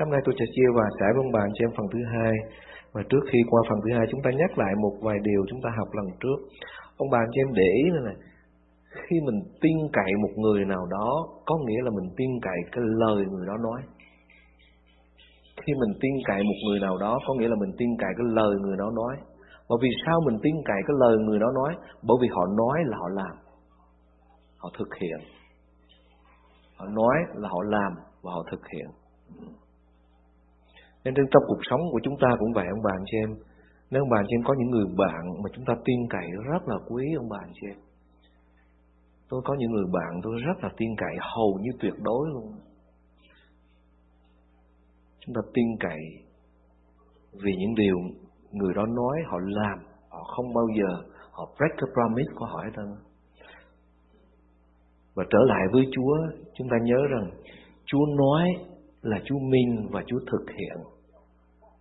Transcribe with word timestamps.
Hôm 0.00 0.10
nay 0.12 0.20
tôi 0.24 0.34
sẽ 0.38 0.46
chia 0.54 0.68
và 0.76 0.86
sẻ 0.98 1.06
với 1.14 1.22
ông 1.24 1.32
bạn 1.36 1.48
chị 1.54 1.64
em 1.64 1.72
phần 1.76 1.86
thứ 1.92 2.00
hai. 2.14 2.34
Và 2.92 3.02
trước 3.10 3.24
khi 3.30 3.38
qua 3.50 3.60
phần 3.68 3.78
thứ 3.82 3.90
hai 3.96 4.04
chúng 4.10 4.22
ta 4.24 4.30
nhắc 4.40 4.58
lại 4.58 4.72
một 4.84 4.94
vài 5.06 5.18
điều 5.28 5.42
chúng 5.50 5.60
ta 5.64 5.70
học 5.78 5.88
lần 5.98 6.06
trước. 6.20 6.38
Ông 6.96 7.10
bạn 7.10 7.24
cho 7.32 7.38
em 7.42 7.50
để 7.60 7.68
ý 7.82 7.84
này, 8.08 8.16
khi 9.04 9.16
mình 9.26 9.38
tin 9.62 9.76
cậy 9.92 10.12
một 10.22 10.34
người 10.42 10.64
nào 10.64 10.84
đó 10.96 11.08
có 11.46 11.54
nghĩa 11.66 11.82
là 11.86 11.90
mình 11.98 12.08
tin 12.16 12.30
cậy 12.42 12.58
cái 12.72 12.84
lời 13.02 13.24
người 13.30 13.46
đó 13.46 13.56
nói. 13.66 13.80
Khi 15.62 15.72
mình 15.82 15.92
tin 16.00 16.14
cậy 16.28 16.42
một 16.42 16.58
người 16.66 16.80
nào 16.80 16.96
đó 16.98 17.18
có 17.26 17.34
nghĩa 17.34 17.48
là 17.48 17.56
mình 17.62 17.72
tin 17.78 17.90
cậy 17.98 18.12
cái 18.18 18.26
lời 18.38 18.54
người 18.62 18.76
đó 18.78 18.90
nói. 19.00 19.14
Và 19.68 19.76
vì 19.82 19.90
sao 20.06 20.16
mình 20.26 20.38
tin 20.42 20.54
cậy 20.64 20.80
cái 20.86 20.96
lời 21.02 21.16
người 21.18 21.38
đó 21.38 21.46
nói? 21.54 21.72
Bởi 22.02 22.16
vì 22.22 22.28
họ 22.28 22.44
nói 22.60 22.78
là 22.86 22.96
họ 23.02 23.08
làm. 23.08 23.34
Họ 24.58 24.68
thực 24.78 24.88
hiện. 25.00 25.20
Họ 26.76 26.86
nói 26.86 27.16
là 27.34 27.48
họ 27.48 27.62
làm 27.62 27.92
và 28.22 28.32
họ 28.32 28.42
thực 28.50 28.60
hiện. 28.72 28.88
Nên 31.04 31.14
trong 31.14 31.42
cuộc 31.46 31.60
sống 31.70 31.80
của 31.92 32.00
chúng 32.02 32.16
ta 32.20 32.28
cũng 32.38 32.52
vậy 32.54 32.66
ông 32.70 32.82
bà 32.84 32.92
anh 32.94 33.04
chị 33.10 33.16
em. 33.18 33.30
Nếu 33.90 34.02
ông 34.02 34.10
bà 34.10 34.18
anh 34.18 34.26
chị 34.28 34.34
em 34.36 34.42
có 34.44 34.54
những 34.58 34.70
người 34.70 34.86
bạn 34.98 35.42
mà 35.42 35.48
chúng 35.54 35.64
ta 35.64 35.74
tin 35.84 35.98
cậy 36.10 36.26
rất 36.50 36.62
là 36.68 36.76
quý 36.88 37.04
ông 37.16 37.28
bà 37.28 37.38
anh 37.40 37.52
chị 37.54 37.66
em. 37.66 37.78
Tôi 39.28 39.40
có 39.44 39.54
những 39.58 39.72
người 39.72 39.86
bạn 39.92 40.20
tôi 40.22 40.34
rất 40.46 40.56
là 40.62 40.70
tin 40.76 40.88
cậy 40.96 41.14
hầu 41.34 41.58
như 41.62 41.70
tuyệt 41.80 41.94
đối 42.02 42.28
luôn. 42.30 42.52
Chúng 45.20 45.34
ta 45.34 45.40
tin 45.54 45.66
cậy 45.80 46.00
vì 47.42 47.52
những 47.58 47.74
điều 47.74 47.96
người 48.52 48.74
đó 48.74 48.86
nói 48.86 49.18
họ 49.26 49.38
làm, 49.42 49.78
họ 50.08 50.22
không 50.36 50.54
bao 50.54 50.66
giờ 50.78 51.02
họ 51.30 51.54
break 51.56 51.72
the 51.78 51.92
promise 51.94 52.32
của 52.34 52.46
họ 52.46 52.60
hết 52.64 52.70
trơn. 52.76 52.86
Và 55.14 55.24
trở 55.30 55.38
lại 55.46 55.62
với 55.72 55.84
Chúa, 55.92 56.16
chúng 56.54 56.68
ta 56.70 56.76
nhớ 56.82 56.96
rằng 57.10 57.30
Chúa 57.84 58.06
nói 58.18 58.48
là 59.02 59.18
Chúa 59.24 59.38
minh 59.38 59.88
và 59.90 60.02
Chúa 60.06 60.18
thực 60.32 60.50
hiện. 60.50 60.99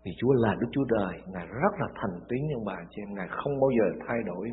Vì 0.09 0.15
Chúa 0.17 0.33
là 0.33 0.55
Đức 0.59 0.67
Chúa 0.71 0.83
trời 0.93 1.13
Ngài 1.33 1.45
rất 1.47 1.73
là 1.79 1.87
thành 1.95 2.19
tín 2.29 2.41
nhưng 2.49 2.65
bà 2.65 2.75
chị 2.89 3.01
em, 3.01 3.15
Ngài 3.15 3.27
không 3.29 3.59
bao 3.61 3.69
giờ 3.77 3.85
thay 4.07 4.17
đổi. 4.25 4.47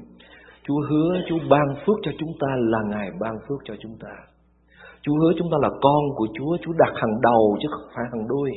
Chúa 0.64 0.80
hứa 0.88 1.10
Chúa 1.28 1.38
ban 1.50 1.68
phước 1.86 1.96
cho 2.02 2.12
chúng 2.18 2.32
ta 2.40 2.48
là 2.58 2.78
Ngài 2.90 3.10
ban 3.20 3.34
phước 3.48 3.60
cho 3.64 3.74
chúng 3.82 3.96
ta. 4.00 4.14
Chúa 5.02 5.14
hứa 5.20 5.32
chúng 5.38 5.48
ta 5.52 5.56
là 5.60 5.70
con 5.82 6.02
của 6.16 6.28
Chúa, 6.34 6.56
Chúa 6.62 6.72
đặt 6.72 6.92
hàng 6.94 7.20
đầu 7.22 7.56
chứ 7.60 7.68
không 7.70 7.88
phải 7.94 8.04
hàng 8.12 8.28
đuôi. 8.28 8.50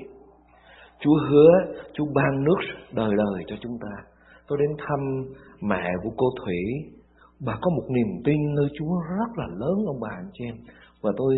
Chúa 0.99 1.17
hứa 1.29 1.53
Chúa 1.93 2.05
ban 2.15 2.43
nước 2.43 2.59
đời 2.93 3.11
đời 3.17 3.43
cho 3.47 3.55
chúng 3.61 3.77
ta. 3.81 3.93
Tôi 4.47 4.57
đến 4.61 4.69
thăm 4.87 4.99
mẹ 5.61 5.85
của 6.03 6.11
cô 6.17 6.27
Thủy, 6.45 6.61
bà 7.45 7.53
có 7.61 7.69
một 7.69 7.85
niềm 7.89 8.21
tin 8.25 8.55
nơi 8.55 8.67
Chúa 8.77 8.93
rất 9.17 9.31
là 9.37 9.47
lớn 9.47 9.77
ông 9.87 9.99
bà 10.01 10.09
anh 10.09 10.29
chị 10.33 10.45
em. 10.45 10.55
Và 11.01 11.11
tôi 11.17 11.35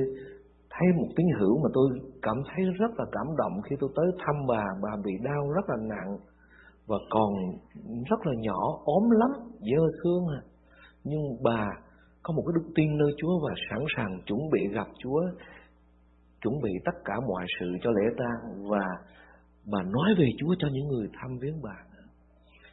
thấy 0.72 0.88
một 0.98 1.08
tín 1.16 1.26
hữu 1.40 1.58
mà 1.64 1.70
tôi 1.74 1.88
cảm 2.22 2.36
thấy 2.48 2.66
rất 2.80 2.92
là 2.98 3.06
cảm 3.12 3.28
động 3.38 3.62
khi 3.70 3.76
tôi 3.80 3.90
tới 3.96 4.06
thăm 4.26 4.36
bà, 4.48 4.64
bà 4.82 4.90
bị 5.06 5.12
đau 5.24 5.52
rất 5.56 5.70
là 5.70 5.76
nặng 5.90 6.18
và 6.88 6.98
còn 7.10 7.34
rất 8.10 8.20
là 8.26 8.34
nhỏ, 8.40 8.60
ốm 8.84 9.04
lắm, 9.10 9.30
dơ 9.60 9.84
xương 10.04 10.24
à. 10.38 10.42
Nhưng 11.04 11.22
bà 11.44 11.68
có 12.24 12.34
một 12.34 12.44
cái 12.48 12.54
đức 12.56 12.72
tin 12.76 12.98
nơi 12.98 13.12
Chúa 13.18 13.40
và 13.48 13.54
sẵn 13.70 13.80
sàng 13.98 14.22
chuẩn 14.26 14.40
bị 14.52 14.60
gặp 14.74 14.88
Chúa, 14.98 15.22
chuẩn 16.42 16.62
bị 16.64 16.72
tất 16.86 16.96
cả 17.06 17.14
mọi 17.28 17.46
sự 17.60 17.66
cho 17.82 17.90
lễ 17.92 18.06
tang 18.18 18.70
và 18.70 18.86
bà 19.72 19.84
nói 19.84 20.10
về 20.18 20.26
Chúa 20.38 20.56
cho 20.60 20.68
những 20.72 20.88
người 20.88 21.08
thăm 21.22 21.38
viếng 21.42 21.62
bà. 21.62 21.78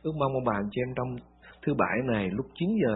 Ước 0.03 0.13
mong 0.19 0.33
ông 0.33 0.45
bà 0.45 0.53
anh 0.55 0.69
chị 0.71 0.81
em 0.81 0.95
trong 0.97 1.17
thứ 1.67 1.75
bảy 1.75 1.99
này 2.05 2.29
lúc 2.33 2.47
9 2.55 2.69
giờ 2.83 2.95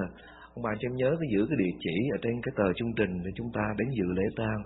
ông 0.54 0.62
bà 0.64 0.72
cho 0.78 0.86
em 0.88 0.94
nhớ 0.96 1.10
cái 1.20 1.28
giữ 1.32 1.40
cái 1.48 1.58
địa 1.62 1.74
chỉ 1.84 1.94
ở 2.16 2.18
trên 2.22 2.34
cái 2.44 2.52
tờ 2.58 2.66
chương 2.76 2.94
trình 2.98 3.12
để 3.24 3.30
chúng 3.38 3.50
ta 3.56 3.64
đến 3.78 3.88
dự 3.98 4.06
lễ 4.18 4.26
tang. 4.36 4.60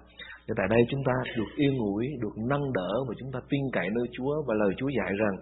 Để 0.47 0.53
tại 0.57 0.69
đây 0.71 0.83
chúng 0.91 1.03
ta 1.09 1.15
được 1.37 1.51
yên 1.57 1.75
ủi, 1.79 2.05
được 2.23 2.35
nâng 2.51 2.67
đỡ 2.79 2.91
và 3.09 3.15
chúng 3.21 3.31
ta 3.35 3.41
tin 3.51 3.63
cậy 3.73 3.89
nơi 3.97 4.07
Chúa 4.17 4.33
và 4.47 4.55
lời 4.55 4.73
Chúa 4.79 4.91
dạy 4.99 5.13
rằng 5.23 5.37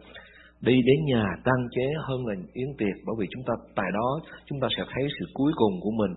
đi 0.61 0.77
đến 0.89 0.98
nhà 1.12 1.25
tăng 1.45 1.62
chế 1.75 1.86
hơn 2.06 2.27
là 2.27 2.34
yến 2.53 2.70
tiệc 2.78 2.97
bởi 3.06 3.17
vì 3.19 3.27
chúng 3.31 3.45
ta 3.47 3.55
tại 3.78 3.91
đó 3.98 4.09
chúng 4.47 4.61
ta 4.61 4.69
sẽ 4.77 4.83
thấy 4.92 5.05
sự 5.19 5.24
cuối 5.35 5.52
cùng 5.57 5.74
của 5.83 5.95
mình. 6.01 6.13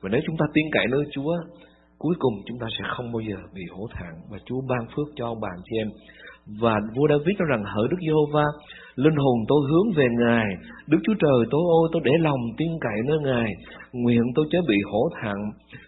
Và 0.00 0.08
nếu 0.12 0.20
chúng 0.26 0.36
ta 0.36 0.46
tin 0.54 0.66
cậy 0.72 0.86
nơi 0.90 1.04
Chúa, 1.14 1.34
cuối 1.98 2.14
cùng 2.18 2.34
chúng 2.46 2.58
ta 2.58 2.66
sẽ 2.78 2.84
không 2.96 3.12
bao 3.12 3.20
giờ 3.28 3.36
bị 3.54 3.62
hổ 3.70 3.86
thẹn 3.94 4.14
và 4.30 4.38
Chúa 4.46 4.60
ban 4.68 4.86
phước 4.96 5.08
cho 5.16 5.26
ông 5.26 5.40
bà 5.40 5.48
chị 5.64 5.76
em. 5.76 5.88
Và 6.60 6.74
vua 6.96 7.08
David 7.08 7.36
nói 7.38 7.48
rằng 7.50 7.64
hỡi 7.64 7.86
Đức 7.90 8.00
Giê-hô-va, 8.06 8.46
linh 8.96 9.16
hồn 9.16 9.38
tôi 9.48 9.60
hướng 9.70 9.92
về 9.96 10.06
Ngài, 10.20 10.46
Đức 10.86 10.98
Chúa 11.04 11.14
Trời 11.22 11.38
tôi 11.50 11.62
ôi 11.78 11.88
tôi 11.92 12.02
để 12.04 12.12
lòng 12.20 12.40
tin 12.58 12.68
cậy 12.80 12.98
nơi 13.08 13.18
Ngài, 13.18 13.50
nguyện 13.92 14.22
tôi 14.34 14.44
chớ 14.50 14.58
bị 14.68 14.78
hổ 14.90 15.02
thẹn. 15.22 15.36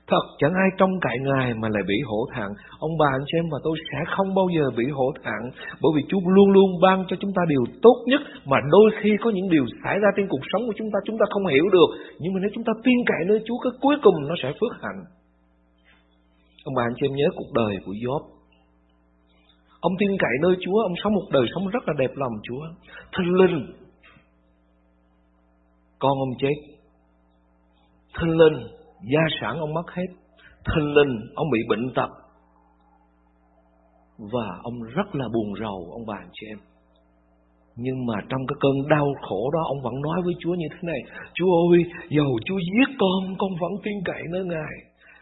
Thật 0.07 0.25
chẳng 0.39 0.55
ai 0.55 0.69
trông 0.79 0.91
cậy 1.01 1.19
Ngài 1.19 1.55
mà 1.55 1.69
lại 1.69 1.83
bị 1.89 1.95
hổ 2.05 2.21
thẹn. 2.35 2.49
Ông 2.79 2.91
bà 3.01 3.07
anh 3.07 3.25
chị 3.27 3.39
em 3.39 3.45
và 3.53 3.59
tôi 3.65 3.77
sẽ 3.91 3.99
không 4.17 4.35
bao 4.35 4.47
giờ 4.57 4.65
bị 4.77 4.85
hổ 4.93 5.13
thẹn, 5.25 5.43
bởi 5.83 5.93
vì 5.97 6.03
Chúa 6.09 6.21
luôn 6.37 6.51
luôn 6.51 6.71
ban 6.83 7.05
cho 7.09 7.17
chúng 7.21 7.33
ta 7.37 7.43
điều 7.49 7.65
tốt 7.83 7.97
nhất 8.07 8.21
mà 8.47 8.57
đôi 8.71 8.91
khi 9.01 9.11
có 9.23 9.31
những 9.31 9.49
điều 9.51 9.65
xảy 9.85 9.97
ra 10.03 10.09
trên 10.17 10.27
cuộc 10.29 10.45
sống 10.53 10.63
của 10.67 10.75
chúng 10.77 10.91
ta 10.93 10.99
chúng 11.05 11.19
ta 11.19 11.25
không 11.31 11.47
hiểu 11.47 11.67
được, 11.73 11.91
nhưng 12.21 12.33
mà 12.35 12.39
nếu 12.43 12.51
chúng 12.55 12.65
ta 12.65 12.73
tin 12.85 12.99
cậy 13.07 13.21
nơi 13.27 13.39
Chúa 13.47 13.59
cái 13.65 13.73
cuối 13.81 13.97
cùng 14.03 14.15
nó 14.29 14.35
sẽ 14.43 14.49
phước 14.61 14.73
hạnh. 14.83 15.01
Ông 16.65 16.75
bà 16.77 16.83
anh 16.83 16.95
chị 16.97 17.07
em 17.07 17.15
nhớ 17.17 17.29
cuộc 17.37 17.53
đời 17.55 17.75
của 17.87 17.93
Job 17.93 18.34
Ông 19.87 19.95
tin 19.99 20.11
cậy 20.19 20.35
nơi 20.43 20.57
Chúa, 20.65 20.79
ông 20.83 20.95
sống 21.05 21.15
một 21.15 21.27
đời 21.33 21.47
sống 21.55 21.69
rất 21.69 21.83
là 21.87 21.95
đẹp 21.99 22.11
lòng 22.15 22.33
Chúa. 22.43 22.63
thân 23.13 23.27
linh, 23.35 23.67
con 25.99 26.13
ông 26.19 26.35
chết. 26.39 26.57
thân 28.15 28.31
linh, 28.31 28.59
gia 29.13 29.25
sản 29.41 29.59
ông 29.59 29.75
mất 29.75 29.87
hết. 29.97 30.07
thân 30.65 30.95
linh, 30.95 31.13
ông 31.35 31.51
bị 31.53 31.59
bệnh 31.69 31.95
tật. 31.95 32.11
Và 34.19 34.49
ông 34.63 34.83
rất 34.83 35.15
là 35.15 35.25
buồn 35.35 35.55
rầu, 35.61 35.89
ông 35.93 36.07
bà 36.07 36.19
chị 36.33 36.47
em. 36.47 36.59
Nhưng 37.77 38.07
mà 38.07 38.15
trong 38.29 38.41
cái 38.49 38.57
cơn 38.61 38.89
đau 38.89 39.07
khổ 39.29 39.51
đó 39.51 39.63
Ông 39.67 39.83
vẫn 39.83 39.95
nói 40.03 40.23
với 40.25 40.35
Chúa 40.41 40.55
như 40.55 40.67
thế 40.73 40.79
này 40.83 41.01
Chúa 41.35 41.51
ơi, 41.71 41.85
dầu 42.09 42.39
Chúa 42.45 42.59
giết 42.59 42.97
con 42.99 43.37
Con 43.39 43.51
vẫn 43.61 43.73
tin 43.85 43.95
cậy 44.05 44.23
nơi 44.33 44.45
Ngài 44.45 44.75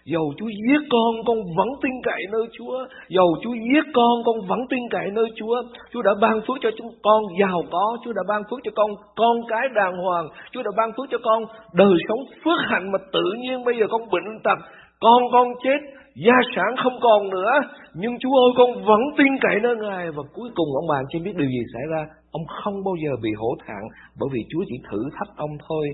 Dầu 0.05 0.33
Chúa 0.39 0.49
giết 0.49 0.83
con, 0.91 1.13
con 1.27 1.39
vẫn 1.57 1.69
tin 1.83 1.93
cậy 2.03 2.23
nơi 2.33 2.47
Chúa. 2.59 2.87
Dầu 3.09 3.37
Chúa 3.43 3.55
giết 3.55 3.85
con, 3.95 4.15
con 4.27 4.37
vẫn 4.49 4.61
tin 4.71 4.81
cậy 4.91 5.11
nơi 5.13 5.27
Chúa. 5.37 5.57
Chúa 5.93 6.03
đã 6.03 6.11
ban 6.21 6.41
phước 6.47 6.57
cho 6.61 6.71
chúng 6.79 6.91
con 7.03 7.23
giàu 7.41 7.63
có. 7.71 7.97
Chúa 8.05 8.13
đã 8.13 8.23
ban 8.29 8.43
phước 8.51 8.59
cho 8.65 8.71
con 8.75 8.91
con 9.17 9.37
cái 9.49 9.69
đàng 9.75 9.97
hoàng. 9.97 10.29
Chúa 10.53 10.63
đã 10.63 10.71
ban 10.77 10.91
phước 10.97 11.07
cho 11.11 11.19
con 11.25 11.45
đời 11.75 11.97
sống 12.09 12.19
phước 12.45 12.59
hạnh 12.71 12.93
mà 12.93 12.99
tự 13.13 13.25
nhiên 13.39 13.65
bây 13.65 13.75
giờ 13.79 13.87
con 13.91 14.03
bệnh 14.13 14.39
tật. 14.45 14.59
Con 15.01 15.23
con 15.33 15.49
chết, 15.65 15.81
gia 16.27 16.39
sản 16.57 16.71
không 16.83 16.99
còn 17.01 17.31
nữa. 17.31 17.53
Nhưng 17.95 18.19
Chúa 18.19 18.37
ơi, 18.45 18.53
con 18.57 18.85
vẫn 18.85 19.01
tin 19.19 19.33
cậy 19.41 19.61
nơi 19.63 19.77
Ngài. 19.77 20.07
Và 20.17 20.23
cuối 20.35 20.49
cùng 20.55 20.69
ông 20.81 20.89
bà 20.89 21.03
chưa 21.11 21.19
biết 21.25 21.37
điều 21.37 21.49
gì 21.49 21.63
xảy 21.73 21.83
ra. 21.93 22.07
Ông 22.33 22.43
không 22.63 22.85
bao 22.85 22.95
giờ 23.05 23.11
bị 23.23 23.31
hổ 23.37 23.51
thẹn 23.67 23.83
bởi 24.21 24.29
vì 24.33 24.41
Chúa 24.51 24.65
chỉ 24.69 24.77
thử 24.91 24.99
thách 25.17 25.37
ông 25.37 25.51
thôi. 25.69 25.87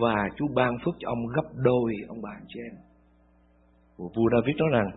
Và 0.00 0.16
Chúa 0.36 0.46
ban 0.54 0.72
phước 0.84 0.94
cho 0.98 1.08
ông 1.08 1.22
gấp 1.34 1.48
đôi 1.64 1.92
ông 2.08 2.18
bà 2.22 2.30
chị 2.48 2.60
em 2.70 2.93
của 3.96 4.08
vua 4.14 4.28
David 4.32 4.56
nói 4.56 4.68
rằng, 4.72 4.88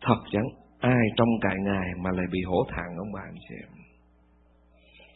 thật 0.00 0.20
chẳng 0.32 0.48
ai 0.78 1.04
trong 1.16 1.28
cài 1.40 1.56
ngài 1.64 1.88
mà 2.02 2.10
lại 2.16 2.26
bị 2.32 2.40
hổ 2.46 2.64
thẹn, 2.72 2.90
ông 2.98 3.12
bà 3.14 3.20
anh 3.20 3.38
chị 3.48 3.54
em. 3.64 3.70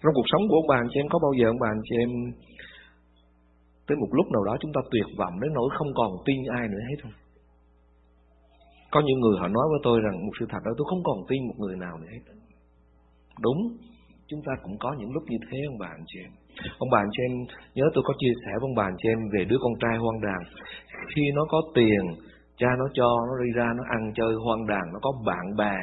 Trong 0.03 0.15
cuộc 0.15 0.29
sống 0.33 0.43
của 0.49 0.55
ông 0.55 0.69
bà 0.69 0.77
anh 0.77 0.89
chị 0.91 1.01
em, 1.01 1.09
có 1.11 1.19
bao 1.23 1.33
giờ 1.39 1.47
ông 1.49 1.61
bà 1.61 1.69
anh 1.69 1.83
chị 1.89 1.97
em 2.05 2.11
tới 3.87 3.97
một 3.97 4.11
lúc 4.13 4.27
nào 4.33 4.45
đó 4.45 4.57
chúng 4.61 4.73
ta 4.75 4.81
tuyệt 4.93 5.09
vọng 5.19 5.41
đến 5.41 5.53
nỗi 5.55 5.69
không 5.79 5.91
còn 5.95 6.11
tin 6.27 6.39
ai 6.59 6.69
nữa 6.69 6.85
hết 6.91 6.99
không? 7.03 7.17
Có 8.91 9.03
những 9.07 9.21
người 9.21 9.37
họ 9.41 9.49
nói 9.49 9.67
với 9.71 9.81
tôi 9.83 10.01
rằng 10.01 10.27
một 10.27 10.33
sự 10.41 10.47
thật 10.49 10.63
đó 10.65 10.73
tôi 10.79 10.87
không 10.91 11.03
còn 11.05 11.19
tin 11.29 11.41
một 11.49 11.55
người 11.59 11.77
nào 11.77 11.99
nữa 11.99 12.09
hết. 12.13 12.23
Đúng, 13.41 13.59
chúng 14.27 14.41
ta 14.47 14.53
cũng 14.63 14.77
có 14.81 14.95
những 14.99 15.13
lúc 15.13 15.23
như 15.27 15.39
thế, 15.51 15.59
ông 15.69 15.79
bà 15.79 15.87
anh 15.87 16.05
chị 16.07 16.19
em 16.21 16.33
ông 16.79 16.91
bà 16.93 16.99
anh 16.99 17.13
chị 17.13 17.23
em 17.29 17.35
nhớ 17.75 17.85
tôi 17.95 18.05
có 18.07 18.15
chia 18.19 18.35
sẻ 18.45 18.53
với 18.61 18.67
ông 18.69 18.75
bà 18.75 18.85
anh 18.85 18.99
chị 18.99 19.09
em 19.09 19.19
về 19.35 19.45
đứa 19.45 19.59
con 19.61 19.73
trai 19.83 19.97
hoang 20.03 20.21
đàn. 20.27 20.41
Khi 21.15 21.23
nó 21.35 21.43
có 21.49 21.63
tiền, 21.75 22.03
cha 22.57 22.69
nó 22.79 22.87
cho 22.95 23.09
nó 23.29 23.45
đi 23.45 23.51
ra 23.59 23.69
nó 23.79 23.83
ăn 23.97 24.13
chơi 24.15 24.33
hoang 24.45 24.67
đàn, 24.67 24.85
nó 24.93 24.99
có 25.03 25.13
bạn 25.27 25.57
bè, 25.59 25.77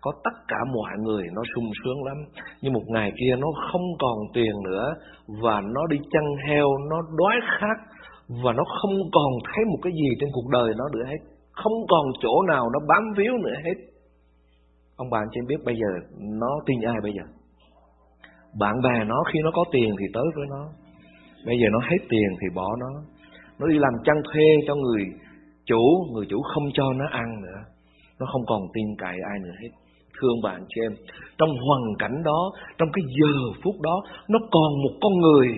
có 0.00 0.12
tất 0.24 0.36
cả 0.48 0.56
mọi 0.74 0.92
người, 1.04 1.24
nó 1.36 1.42
sung 1.54 1.70
sướng 1.84 2.04
lắm. 2.04 2.16
Nhưng 2.62 2.72
một 2.72 2.86
ngày 2.86 3.12
kia 3.20 3.36
nó 3.38 3.48
không 3.72 3.86
còn 3.98 4.18
tiền 4.34 4.52
nữa 4.64 4.94
và 5.42 5.60
nó 5.74 5.86
đi 5.86 5.98
chăn 6.10 6.24
heo, 6.48 6.68
nó 6.90 6.98
đói 7.18 7.36
khát 7.58 7.78
và 8.44 8.52
nó 8.52 8.64
không 8.82 8.96
còn 9.12 9.32
thấy 9.44 9.64
một 9.64 9.78
cái 9.82 9.92
gì 9.92 10.08
trên 10.20 10.30
cuộc 10.32 10.48
đời 10.52 10.74
nó 10.78 10.84
nữa 10.94 11.04
hết. 11.06 11.20
Không 11.52 11.72
còn 11.88 12.04
chỗ 12.20 12.42
nào 12.48 12.64
nó 12.72 12.78
bám 12.88 13.02
víu 13.16 13.32
nữa 13.44 13.56
hết. 13.64 13.78
Ông 14.96 15.10
bà 15.10 15.18
anh 15.18 15.28
chị 15.32 15.40
biết 15.48 15.64
bây 15.64 15.74
giờ 15.74 16.18
nó 16.40 16.48
tin 16.66 16.80
ai 16.80 16.96
bây 17.02 17.12
giờ? 17.12 17.37
Bạn 18.58 18.74
bè 18.84 19.04
nó 19.04 19.22
khi 19.32 19.38
nó 19.44 19.50
có 19.54 19.64
tiền 19.72 19.90
thì 20.00 20.06
tới 20.14 20.24
với 20.36 20.46
nó. 20.50 20.64
Bây 21.46 21.56
giờ 21.60 21.66
nó 21.72 21.78
hết 21.78 22.02
tiền 22.08 22.28
thì 22.40 22.46
bỏ 22.54 22.68
nó. 22.80 22.90
Nó 23.58 23.66
đi 23.66 23.78
làm 23.78 23.92
chăn 24.04 24.16
thuê 24.32 24.46
cho 24.66 24.74
người 24.74 25.04
chủ 25.64 25.82
người 26.12 26.26
chủ 26.30 26.42
không 26.42 26.64
cho 26.72 26.92
nó 26.92 27.06
ăn 27.10 27.40
nữa. 27.42 27.60
Nó 28.20 28.26
không 28.32 28.42
còn 28.46 28.62
tin 28.74 28.86
cậy 28.98 29.16
ai 29.30 29.38
nữa 29.44 29.54
hết. 29.62 29.68
Thương 30.20 30.42
bạn 30.42 30.60
chị 30.68 30.80
em 30.80 30.92
trong 31.38 31.48
hoàn 31.48 31.82
cảnh 31.98 32.22
đó 32.24 32.50
trong 32.78 32.88
cái 32.92 33.02
giờ 33.18 33.32
phút 33.64 33.74
đó 33.82 33.96
nó 34.28 34.38
còn 34.50 34.82
một 34.82 34.94
con 35.00 35.12
người 35.20 35.48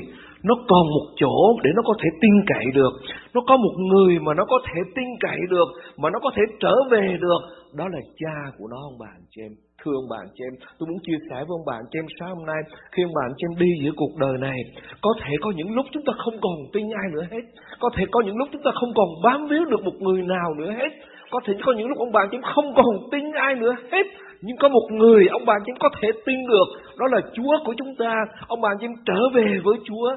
nó 0.43 0.55
còn 0.69 0.87
một 0.87 1.07
chỗ 1.17 1.61
để 1.65 1.71
nó 1.77 1.83
có 1.85 1.95
thể 2.03 2.09
tin 2.21 2.31
cậy 2.47 2.65
được. 2.75 2.93
Nó 3.35 3.41
có 3.47 3.57
một 3.57 3.75
người 3.91 4.19
mà 4.19 4.35
nó 4.35 4.45
có 4.45 4.59
thể 4.67 4.81
tin 4.97 5.09
cậy 5.21 5.39
được, 5.51 5.69
mà 5.97 6.11
nó 6.11 6.19
có 6.19 6.31
thể 6.37 6.43
trở 6.61 6.75
về 6.91 7.17
được. 7.21 7.41
Đó 7.75 7.85
là 7.89 7.99
cha 8.17 8.53
của 8.59 8.67
nó 8.71 8.77
ông 8.77 8.99
bà 8.99 9.13
chị 9.31 9.43
em. 9.43 9.53
Thưa 9.81 9.95
ông 10.01 10.09
bạn 10.15 10.25
cho 10.35 10.43
em, 10.49 10.55
tôi 10.79 10.85
muốn 10.89 10.99
chia 11.07 11.19
sẻ 11.27 11.37
với 11.47 11.55
ông 11.59 11.67
bạn 11.71 11.83
cho 11.91 11.97
em 12.01 12.09
sáng 12.17 12.31
hôm 12.37 12.47
nay, 12.53 12.61
khi 12.93 13.03
ông 13.09 13.17
bạn 13.19 13.31
cho 13.39 13.45
em 13.49 13.55
đi 13.63 13.71
giữa 13.83 13.95
cuộc 13.97 14.15
đời 14.25 14.37
này, 14.49 14.59
có 15.05 15.11
thể 15.21 15.33
có 15.41 15.51
những 15.57 15.75
lúc 15.77 15.87
chúng 15.93 16.05
ta 16.07 16.13
không 16.25 16.37
còn 16.45 16.57
tin 16.73 16.87
ai 17.03 17.09
nữa 17.15 17.27
hết. 17.31 17.45
Có 17.81 17.91
thể 17.97 18.05
có 18.13 18.21
những 18.27 18.37
lúc 18.37 18.49
chúng 18.53 18.63
ta 18.63 18.71
không 18.81 18.93
còn 18.99 19.09
bám 19.25 19.49
víu 19.51 19.65
được 19.65 19.83
một 19.85 19.97
người 20.05 20.23
nào 20.23 20.55
nữa 20.55 20.73
hết. 20.81 20.93
Có 21.31 21.41
thể 21.45 21.53
có 21.65 21.73
những 21.73 21.89
lúc 21.89 21.99
ông 21.99 22.13
bạn 22.13 22.27
anh 22.27 22.37
em 22.39 22.43
không 22.55 22.75
còn 22.75 22.95
tin 23.13 23.25
ai 23.33 23.55
nữa 23.55 23.75
hết. 23.93 24.07
Nhưng 24.43 24.57
có 24.57 24.69
một 24.69 24.87
người 24.91 25.27
ông 25.31 25.45
bạn 25.47 25.57
anh 25.61 25.71
em 25.73 25.77
có 25.81 25.89
thể 26.01 26.09
tin 26.27 26.39
được, 26.47 26.69
đó 26.99 27.07
là 27.13 27.21
Chúa 27.35 27.55
của 27.65 27.75
chúng 27.79 27.97
ta. 27.99 28.15
Ông 28.49 28.61
bạn 28.61 28.73
anh 28.79 28.85
em 28.85 28.95
trở 29.07 29.21
về 29.35 29.61
với 29.65 29.77
Chúa, 29.85 30.17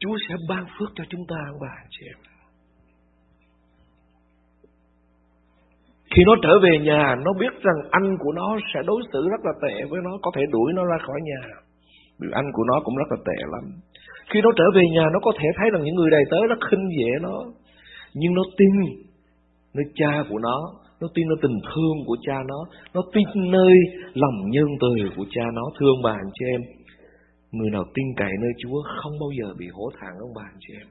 Chúa 0.00 0.16
sẽ 0.28 0.34
ban 0.48 0.64
phước 0.78 0.88
cho 0.94 1.04
chúng 1.08 1.24
ta 1.28 1.36
ông 1.52 1.60
bạn 1.60 1.76
anh 1.82 1.90
chị 1.90 2.06
em. 2.06 2.31
Khi 6.12 6.22
nó 6.26 6.34
trở 6.42 6.58
về 6.64 6.78
nhà, 6.88 7.16
nó 7.24 7.32
biết 7.40 7.52
rằng 7.62 7.78
anh 7.90 8.16
của 8.22 8.32
nó 8.32 8.58
sẽ 8.74 8.80
đối 8.86 9.02
xử 9.12 9.28
rất 9.30 9.40
là 9.44 9.52
tệ 9.62 9.84
với 9.90 10.00
nó, 10.04 10.10
có 10.22 10.30
thể 10.36 10.42
đuổi 10.52 10.72
nó 10.74 10.84
ra 10.84 10.98
khỏi 11.06 11.20
nhà. 11.24 11.42
Vì 12.20 12.28
anh 12.32 12.48
của 12.52 12.64
nó 12.70 12.80
cũng 12.84 12.96
rất 12.96 13.08
là 13.10 13.16
tệ 13.28 13.38
lắm. 13.54 13.64
Khi 14.30 14.40
nó 14.42 14.50
trở 14.56 14.64
về 14.74 14.82
nhà, 14.94 15.04
nó 15.12 15.18
có 15.22 15.32
thể 15.38 15.48
thấy 15.56 15.70
rằng 15.70 15.82
những 15.84 15.94
người 15.94 16.10
đầy 16.10 16.24
tớ 16.30 16.36
rất 16.48 16.58
khinh 16.70 16.88
dễ 16.98 17.10
nó. 17.20 17.38
Nhưng 18.14 18.34
nó 18.34 18.42
tin 18.58 18.70
nơi 19.74 19.84
cha 19.94 20.24
của 20.30 20.38
nó, 20.38 20.58
nó 21.00 21.08
tin 21.14 21.28
nơi 21.28 21.38
tình 21.42 21.58
thương 21.68 21.96
của 22.06 22.16
cha 22.22 22.36
nó, 22.48 22.60
nó 22.94 23.02
tin 23.12 23.50
nơi 23.50 23.74
lòng 24.14 24.50
nhân 24.50 24.68
từ 24.80 25.10
của 25.16 25.24
cha 25.30 25.44
nó. 25.54 25.62
Thương 25.80 26.02
bà 26.04 26.12
anh 26.12 26.30
chị 26.34 26.44
em, 26.56 26.60
người 27.52 27.70
nào 27.70 27.84
tin 27.94 28.06
cậy 28.16 28.32
nơi 28.40 28.52
Chúa 28.58 28.82
không 29.02 29.12
bao 29.20 29.30
giờ 29.38 29.54
bị 29.58 29.66
hổ 29.72 29.90
thẹn 30.00 30.12
ông 30.20 30.34
bà 30.36 30.42
anh 30.42 30.60
chị 30.60 30.74
em. 30.80 30.88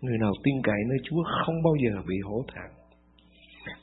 Người 0.00 0.18
nào 0.20 0.32
tin 0.44 0.54
cậy 0.62 0.80
nơi 0.88 0.98
Chúa 1.02 1.22
không 1.44 1.62
bao 1.64 1.74
giờ 1.84 2.02
bị 2.08 2.16
hổ 2.24 2.44
thẹn. 2.54 2.83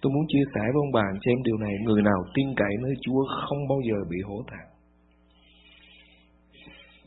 Tôi 0.02 0.12
muốn 0.14 0.26
chia 0.28 0.46
sẻ 0.54 0.62
với 0.74 0.82
ông 0.86 0.92
bà 0.94 1.06
xem 1.26 1.36
em 1.38 1.44
điều 1.44 1.58
này, 1.58 1.74
người 1.86 2.02
nào 2.02 2.20
tin 2.36 2.48
cậy 2.56 2.74
nơi 2.84 2.94
Chúa 3.02 3.22
không 3.46 3.68
bao 3.70 3.80
giờ 3.88 3.98
bị 4.10 4.18
hổ 4.28 4.44
thẹn. 4.52 4.66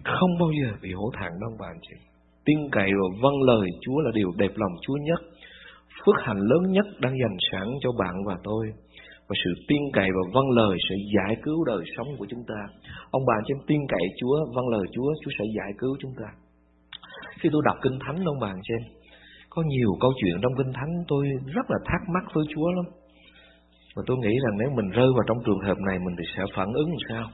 Không 0.04 0.38
bao 0.40 0.50
giờ 0.58 0.68
bị 0.82 0.92
hổ 0.92 1.10
thẹn 1.18 1.32
đâu 1.40 1.50
ông 1.50 1.58
bà 1.60 1.70
chị. 1.82 1.96
Tin 2.44 2.58
cậy 2.72 2.90
và 3.00 3.08
vâng 3.22 3.42
lời 3.42 3.68
Chúa 3.80 3.98
là 4.00 4.10
điều 4.14 4.30
đẹp 4.38 4.52
lòng 4.54 4.72
Chúa 4.82 4.96
nhất. 4.96 5.20
Phước 6.06 6.14
hạnh 6.18 6.40
lớn 6.50 6.72
nhất 6.72 6.86
đang 7.00 7.14
dành 7.22 7.36
sẵn 7.52 7.68
cho 7.80 7.90
bạn 7.98 8.14
và 8.26 8.36
tôi. 8.44 8.66
Và 9.28 9.34
sự 9.44 9.50
tin 9.68 9.82
cậy 9.92 10.08
và 10.16 10.30
vâng 10.34 10.50
lời 10.50 10.76
sẽ 10.88 10.94
giải 11.16 11.36
cứu 11.42 11.64
đời 11.64 11.84
sống 11.96 12.06
của 12.18 12.26
chúng 12.28 12.44
ta. 12.48 12.60
Ông 13.10 13.22
bà 13.26 13.34
cho 13.46 13.54
em 13.54 13.62
tin 13.66 13.80
cậy 13.88 14.06
Chúa, 14.20 14.36
vâng 14.54 14.68
lời 14.68 14.86
Chúa, 14.92 15.14
Chúa 15.22 15.30
sẽ 15.38 15.44
giải 15.56 15.72
cứu 15.78 15.96
chúng 16.00 16.12
ta. 16.20 16.28
Khi 17.40 17.48
tôi 17.52 17.62
đọc 17.64 17.76
Kinh 17.82 17.98
Thánh 18.00 18.24
ông 18.24 18.40
bà 18.40 18.52
cho 18.62 18.74
có 19.54 19.62
nhiều 19.66 19.90
câu 20.00 20.12
chuyện 20.20 20.36
trong 20.42 20.52
Kinh 20.58 20.72
Thánh, 20.72 20.92
tôi 21.08 21.26
rất 21.46 21.66
là 21.68 21.78
thắc 21.84 22.02
mắc 22.14 22.24
với 22.34 22.44
Chúa 22.54 22.68
lắm. 22.76 22.84
Và 23.96 24.02
tôi 24.06 24.16
nghĩ 24.16 24.34
rằng 24.44 24.58
nếu 24.58 24.70
mình 24.76 24.90
rơi 24.90 25.08
vào 25.16 25.24
trong 25.28 25.38
trường 25.46 25.66
hợp 25.66 25.78
này, 25.86 25.98
mình 25.98 26.14
thì 26.18 26.24
sẽ 26.36 26.42
phản 26.56 26.72
ứng 26.72 26.88
làm 26.88 27.02
sao? 27.08 27.26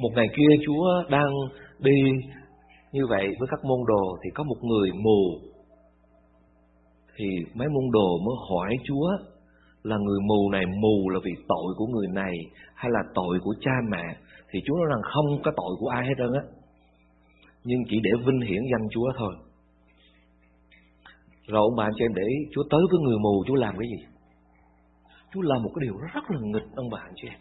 Một 0.00 0.10
ngày 0.14 0.26
kia 0.36 0.62
Chúa 0.66 0.86
đang 1.10 1.32
đi 1.78 1.98
như 2.92 3.06
vậy 3.08 3.26
với 3.38 3.48
các 3.50 3.60
môn 3.64 3.80
đồ 3.86 4.04
thì 4.24 4.30
có 4.34 4.44
một 4.44 4.60
người 4.62 4.90
mù. 5.04 5.20
Thì 7.16 7.26
mấy 7.54 7.68
môn 7.68 7.84
đồ 7.92 8.08
mới 8.26 8.36
hỏi 8.50 8.76
Chúa 8.84 9.08
là 9.82 9.96
người 9.96 10.20
mù 10.28 10.50
này 10.50 10.64
mù 10.82 11.08
là 11.08 11.20
vì 11.24 11.32
tội 11.48 11.74
của 11.76 11.86
người 11.86 12.06
này 12.14 12.34
hay 12.74 12.90
là 12.90 13.00
tội 13.14 13.38
của 13.42 13.54
cha 13.60 13.72
mẹ. 13.90 14.16
Thì 14.50 14.58
Chúa 14.66 14.74
nói 14.74 14.86
rằng 14.90 15.02
không 15.02 15.42
có 15.44 15.50
tội 15.56 15.72
của 15.80 15.88
ai 15.88 16.06
hết 16.06 16.14
trơn 16.18 16.32
á. 16.32 16.44
Nhưng 17.64 17.78
chỉ 17.90 17.96
để 18.02 18.10
vinh 18.26 18.40
hiển 18.40 18.62
danh 18.72 18.88
Chúa 18.90 19.12
thôi. 19.16 19.34
Rồi 21.46 21.60
ông 21.68 21.76
bà 21.76 21.84
anh 21.84 21.92
chị 21.96 22.04
em 22.04 22.14
để 22.14 22.22
ý, 22.28 22.36
Chúa 22.52 22.62
tới 22.70 22.80
với 22.90 23.00
người 23.00 23.18
mù 23.18 23.44
Chúa 23.46 23.54
làm 23.54 23.74
cái 23.78 23.88
gì? 23.92 24.00
Chúa 25.32 25.42
làm 25.42 25.62
một 25.62 25.70
cái 25.74 25.80
điều 25.82 25.96
rất 26.14 26.24
là 26.30 26.38
nghịch 26.42 26.68
ông 26.76 26.90
bà 26.92 26.98
anh 26.98 27.12
chị 27.16 27.28
em. 27.28 27.38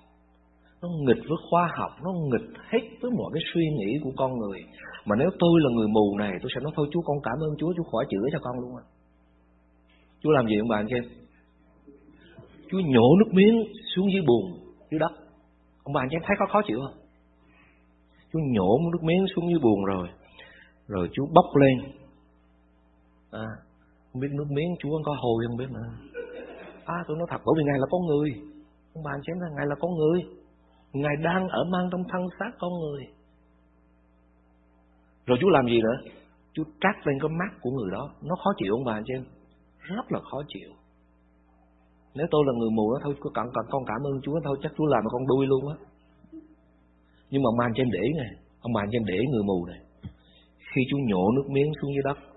Nó 0.81 0.89
nghịch 1.05 1.23
với 1.29 1.37
khoa 1.49 1.69
học, 1.77 1.91
nó 2.03 2.11
nghịch 2.13 2.47
hết 2.71 2.83
với 3.01 3.11
mọi 3.11 3.29
cái 3.33 3.43
suy 3.53 3.65
nghĩ 3.77 3.91
của 4.03 4.11
con 4.17 4.31
người. 4.39 4.59
Mà 5.05 5.15
nếu 5.19 5.29
tôi 5.39 5.61
là 5.63 5.69
người 5.75 5.87
mù 5.87 6.17
này, 6.17 6.31
tôi 6.41 6.51
sẽ 6.55 6.61
nói 6.61 6.73
thôi 6.75 6.87
Chúa 6.91 7.01
con 7.01 7.17
cảm 7.23 7.37
ơn 7.39 7.51
Chúa, 7.59 7.73
Chúa 7.77 7.83
khỏi 7.91 8.05
chữa 8.09 8.25
cho 8.31 8.39
con 8.41 8.59
luôn 8.59 8.71
à? 8.75 8.85
Chúa 10.21 10.31
làm 10.31 10.47
gì 10.47 10.55
ông 10.59 10.67
bà 10.67 10.77
anh 10.77 10.87
chị 10.89 10.95
em? 10.95 11.03
Chúa 12.69 12.79
nhổ 12.79 13.07
nước 13.19 13.31
miếng 13.33 13.55
xuống 13.95 14.11
dưới 14.13 14.21
bùn, 14.27 14.43
dưới 14.91 14.99
đất. 14.99 15.11
Ông 15.83 15.93
bà 15.93 16.01
anh 16.01 16.07
chị 16.09 16.15
em 16.15 16.21
thấy 16.25 16.35
có 16.39 16.45
khó 16.51 16.61
chịu 16.67 16.79
không? 16.79 16.97
Chúa 18.33 18.39
nhổ 18.51 18.79
nước 18.91 19.03
miếng 19.03 19.25
xuống 19.35 19.49
dưới 19.49 19.59
buồn 19.59 19.85
rồi. 19.85 20.07
Rồi 20.87 21.09
Chúa 21.13 21.25
bốc 21.33 21.45
lên. 21.55 21.91
À, 23.31 23.47
không 24.13 24.21
biết 24.21 24.31
nước 24.31 24.49
miếng 24.49 24.75
Chúa 24.79 25.01
có 25.05 25.15
hồi 25.23 25.45
không 25.47 25.57
biết 25.57 25.71
mà, 25.71 25.79
À 26.85 27.03
tôi 27.07 27.17
nói 27.17 27.27
thật 27.29 27.41
bởi 27.45 27.53
vì 27.57 27.63
Ngài 27.65 27.79
là 27.79 27.87
con 27.91 28.01
người. 28.05 28.29
Ông 28.93 29.03
bà 29.03 29.11
anh 29.11 29.21
chị 29.23 29.31
em 29.31 29.55
Ngài 29.55 29.67
là 29.67 29.75
con 29.79 29.91
người. 29.95 30.19
Ngài 30.93 31.15
đang 31.23 31.47
ở 31.47 31.63
mang 31.71 31.89
trong 31.91 32.03
thân 32.11 32.21
xác 32.39 32.51
con 32.59 32.71
người. 32.79 33.03
Rồi 35.25 35.37
chú 35.41 35.49
làm 35.49 35.65
gì 35.65 35.81
nữa? 35.81 35.97
Chú 36.53 36.63
trát 36.81 37.07
lên 37.07 37.17
cái 37.21 37.29
mắt 37.39 37.51
của 37.61 37.71
người 37.71 37.89
đó. 37.91 38.09
Nó 38.21 38.35
khó 38.43 38.51
chịu 38.57 38.73
ông 38.73 38.85
bà 38.85 38.93
anh 38.93 39.03
chị 39.07 39.13
em. 39.13 39.23
Rất 39.79 40.11
là 40.11 40.19
khó 40.31 40.41
chịu. 40.47 40.69
Nếu 42.15 42.27
tôi 42.31 42.43
là 42.47 42.53
người 42.59 42.69
mù 42.77 42.93
đó 42.93 42.99
thôi 43.03 43.15
con, 43.19 43.47
con, 43.53 43.65
con 43.71 43.83
cảm 43.85 44.01
ơn 44.03 44.21
Chúa 44.21 44.39
thôi 44.43 44.57
Chắc 44.63 44.71
Chúa 44.77 44.85
làm 44.85 45.03
con 45.11 45.27
đuôi 45.27 45.45
luôn 45.47 45.67
á. 45.67 45.75
Nhưng 47.29 47.43
mà 47.43 47.47
ông 47.47 47.57
bà 47.59 47.65
anh 47.65 47.73
chị 47.75 47.81
em 47.81 47.91
để 47.91 48.03
này 48.17 48.31
Ông 48.61 48.73
bà 48.73 48.81
anh 48.81 48.89
chị 48.91 48.97
em 48.97 49.05
để 49.05 49.17
người 49.31 49.43
mù 49.43 49.65
này. 49.65 49.79
Khi 50.75 50.81
chú 50.89 50.97
nhổ 51.07 51.31
nước 51.31 51.47
miếng 51.49 51.71
xuống 51.81 51.91
dưới 51.93 52.03
đất 52.03 52.32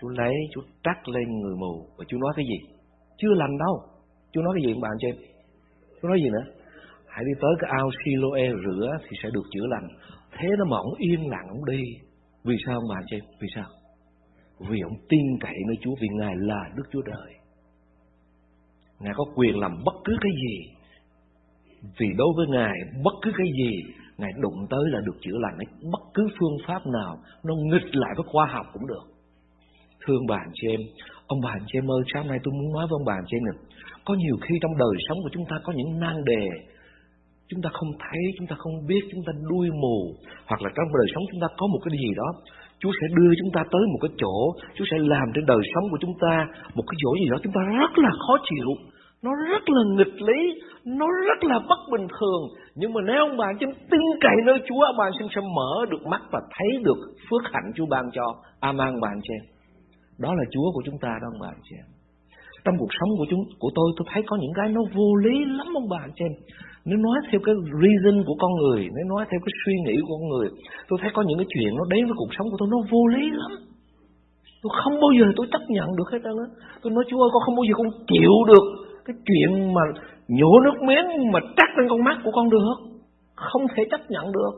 Chú 0.00 0.08
lấy, 0.08 0.34
chú 0.52 0.60
trắc 0.84 1.08
lên 1.08 1.40
người 1.40 1.56
mù 1.56 1.86
Và 1.96 2.04
chú 2.08 2.18
nói 2.18 2.32
cái 2.36 2.44
gì? 2.44 2.58
Chưa 3.18 3.34
lành 3.34 3.58
đâu 3.58 3.82
Chú 4.32 4.42
nói 4.42 4.54
cái 4.56 4.64
gì 4.66 4.80
bạn 4.82 4.92
cho 4.98 5.08
em? 5.08 5.16
Chú 6.02 6.08
nói 6.08 6.20
gì 6.22 6.30
nữa? 6.30 6.46
Hãy 7.08 7.24
đi 7.24 7.32
tới 7.40 7.50
cái 7.60 7.70
ao 7.78 7.90
Siloe 8.04 8.48
rửa 8.64 8.90
Thì 9.02 9.16
sẽ 9.22 9.28
được 9.32 9.46
chữa 9.50 9.66
lành 9.66 9.88
Thế 10.38 10.48
nó 10.58 10.64
mà 10.64 10.76
ông 10.76 10.94
yên 10.98 11.30
lặng 11.30 11.46
ông 11.48 11.64
đi 11.64 11.82
Vì 12.44 12.56
sao 12.66 12.74
ông 12.74 12.88
bạn 12.90 13.02
chị 13.06 13.16
em? 13.16 13.24
Vì 13.40 13.48
sao? 13.54 13.68
Vì 14.68 14.80
ông 14.80 14.96
tin 15.08 15.26
cậy 15.40 15.56
nơi 15.66 15.76
Chúa 15.80 15.94
Vì 16.00 16.08
Ngài 16.12 16.34
là 16.36 16.70
Đức 16.76 16.84
Chúa 16.92 17.02
Trời 17.02 17.34
Ngài 19.00 19.12
có 19.16 19.24
quyền 19.36 19.58
làm 19.58 19.72
bất 19.84 19.94
cứ 20.04 20.16
cái 20.20 20.32
gì 20.44 20.56
Vì 21.98 22.06
đối 22.16 22.28
với 22.36 22.46
Ngài 22.48 22.74
Bất 23.04 23.14
cứ 23.22 23.30
cái 23.38 23.46
gì 23.58 23.72
Ngài 24.18 24.30
đụng 24.40 24.66
tới 24.70 24.84
là 24.86 25.00
được 25.06 25.16
chữa 25.20 25.38
lành 25.38 25.58
Bất 25.92 26.02
cứ 26.14 26.28
phương 26.40 26.56
pháp 26.66 26.86
nào 26.86 27.16
Nó 27.44 27.54
nghịch 27.54 27.94
lại 27.96 28.10
với 28.16 28.26
khoa 28.32 28.46
học 28.46 28.66
cũng 28.72 28.86
được 28.86 29.19
Thương 30.06 30.26
bạn 30.32 30.46
chị 30.54 30.68
em, 30.68 30.80
ông 31.26 31.40
bạn 31.46 31.58
chị 31.66 31.78
em 31.78 31.90
ơi, 31.90 32.02
sáng 32.12 32.28
nay 32.28 32.38
tôi 32.44 32.52
muốn 32.58 32.72
nói 32.72 32.84
với 32.88 32.96
ông 33.00 33.08
bạn 33.10 33.20
chị 33.26 33.36
em 33.36 33.44
này, 33.48 33.56
có 34.06 34.14
nhiều 34.14 34.36
khi 34.44 34.54
trong 34.62 34.74
đời 34.84 34.96
sống 35.06 35.18
của 35.22 35.30
chúng 35.32 35.46
ta 35.50 35.56
có 35.64 35.72
những 35.76 35.90
nan 36.02 36.16
đề, 36.24 36.44
chúng 37.48 37.62
ta 37.62 37.70
không 37.72 37.90
thấy, 38.04 38.22
chúng 38.36 38.46
ta 38.50 38.56
không 38.62 38.74
biết, 38.88 39.02
chúng 39.12 39.22
ta 39.26 39.32
đuôi 39.50 39.68
mù, 39.82 39.98
hoặc 40.48 40.60
là 40.62 40.70
trong 40.76 40.88
đời 40.98 41.08
sống 41.14 41.24
chúng 41.30 41.40
ta 41.42 41.48
có 41.58 41.66
một 41.72 41.80
cái 41.84 41.92
gì 42.04 42.10
đó, 42.20 42.28
Chúa 42.80 42.92
sẽ 43.00 43.06
đưa 43.16 43.32
chúng 43.40 43.52
ta 43.56 43.60
tới 43.72 43.84
một 43.92 44.00
cái 44.02 44.12
chỗ, 44.22 44.36
Chúa 44.76 44.86
sẽ 44.90 44.96
làm 45.12 45.26
trên 45.34 45.44
đời 45.52 45.62
sống 45.72 45.84
của 45.90 45.98
chúng 46.00 46.14
ta 46.24 46.34
một 46.76 46.84
cái 46.88 46.96
chỗ 47.02 47.10
gì 47.20 47.26
đó 47.32 47.36
chúng 47.42 47.54
ta 47.56 47.62
rất 47.80 47.92
là 48.04 48.10
khó 48.24 48.34
chịu, 48.50 48.70
nó 49.24 49.30
rất 49.50 49.64
là 49.74 49.82
nghịch 49.96 50.16
lý, 50.28 50.40
nó 50.84 51.06
rất 51.26 51.44
là 51.50 51.58
bất 51.68 51.80
bình 51.92 52.06
thường. 52.16 52.42
Nhưng 52.74 52.92
mà 52.92 53.00
nếu 53.06 53.18
ông 53.28 53.36
bà 53.36 53.46
chúng 53.60 53.72
tin 53.90 54.00
cậy 54.20 54.36
nơi 54.46 54.58
Chúa, 54.68 54.80
ông 54.90 54.96
bà 54.98 55.10
xin 55.18 55.28
sẽ 55.34 55.40
mở 55.56 55.86
được 55.90 56.06
mắt 56.06 56.22
và 56.32 56.40
thấy 56.54 56.82
được 56.86 57.00
phước 57.30 57.42
hạnh 57.52 57.72
Chúa 57.74 57.86
ban 57.90 58.04
cho. 58.12 58.26
Amen 58.60 59.00
bạn 59.00 59.16
chị 59.22 59.34
em. 59.34 59.59
Đó 60.24 60.30
là 60.38 60.44
Chúa 60.52 60.68
của 60.74 60.82
chúng 60.86 60.98
ta 61.04 61.12
đó 61.22 61.26
ông 61.32 61.40
bà 61.42 61.48
anh 61.56 61.64
chị 61.66 61.74
em. 61.82 61.88
Trong 62.64 62.76
cuộc 62.80 62.92
sống 62.98 63.10
của 63.18 63.26
chúng 63.30 63.42
của 63.62 63.72
tôi 63.74 63.88
tôi 63.96 64.06
thấy 64.10 64.22
có 64.26 64.34
những 64.42 64.54
cái 64.58 64.68
nó 64.76 64.82
vô 64.96 65.08
lý 65.24 65.36
lắm 65.58 65.68
ông 65.80 65.88
bà 65.92 66.00
anh 66.06 66.14
chị 66.16 66.24
em. 66.28 66.34
Nếu 66.88 66.98
nói 67.06 67.16
theo 67.28 67.40
cái 67.46 67.54
reason 67.82 68.16
của 68.26 68.36
con 68.42 68.52
người, 68.60 68.80
nếu 68.96 69.06
nói 69.12 69.22
theo 69.30 69.40
cái 69.44 69.52
suy 69.62 69.74
nghĩ 69.84 69.96
của 70.06 70.16
con 70.18 70.28
người, 70.32 70.48
tôi 70.88 70.96
thấy 71.02 71.10
có 71.14 71.22
những 71.26 71.38
cái 71.38 71.48
chuyện 71.52 71.70
nó 71.78 71.84
đến 71.92 72.02
với 72.08 72.16
cuộc 72.20 72.32
sống 72.36 72.46
của 72.50 72.58
tôi 72.60 72.68
nó 72.74 72.78
vô 72.92 73.02
lý 73.14 73.24
lắm. 73.40 73.52
Tôi 74.62 74.72
không 74.82 74.96
bao 75.02 75.12
giờ 75.18 75.26
tôi 75.36 75.46
chấp 75.52 75.62
nhận 75.68 75.88
được 75.98 76.08
hết 76.12 76.20
trơn 76.24 76.36
á. 76.44 76.48
Tôi 76.82 76.90
nói 76.92 77.04
Chúa 77.08 77.20
ơi 77.24 77.30
con 77.32 77.42
không 77.44 77.56
bao 77.58 77.64
giờ 77.68 77.74
con 77.76 77.90
chịu 78.12 78.34
được 78.50 78.64
cái 79.06 79.14
chuyện 79.26 79.74
mà 79.76 79.84
nhổ 80.38 80.52
nước 80.64 80.76
miếng 80.88 81.06
mà 81.32 81.40
trắc 81.56 81.70
lên 81.76 81.86
con 81.90 82.04
mắt 82.04 82.16
của 82.24 82.32
con 82.34 82.50
được. 82.50 82.76
Không 83.34 83.64
thể 83.74 83.82
chấp 83.90 84.00
nhận 84.08 84.26
được. 84.36 84.52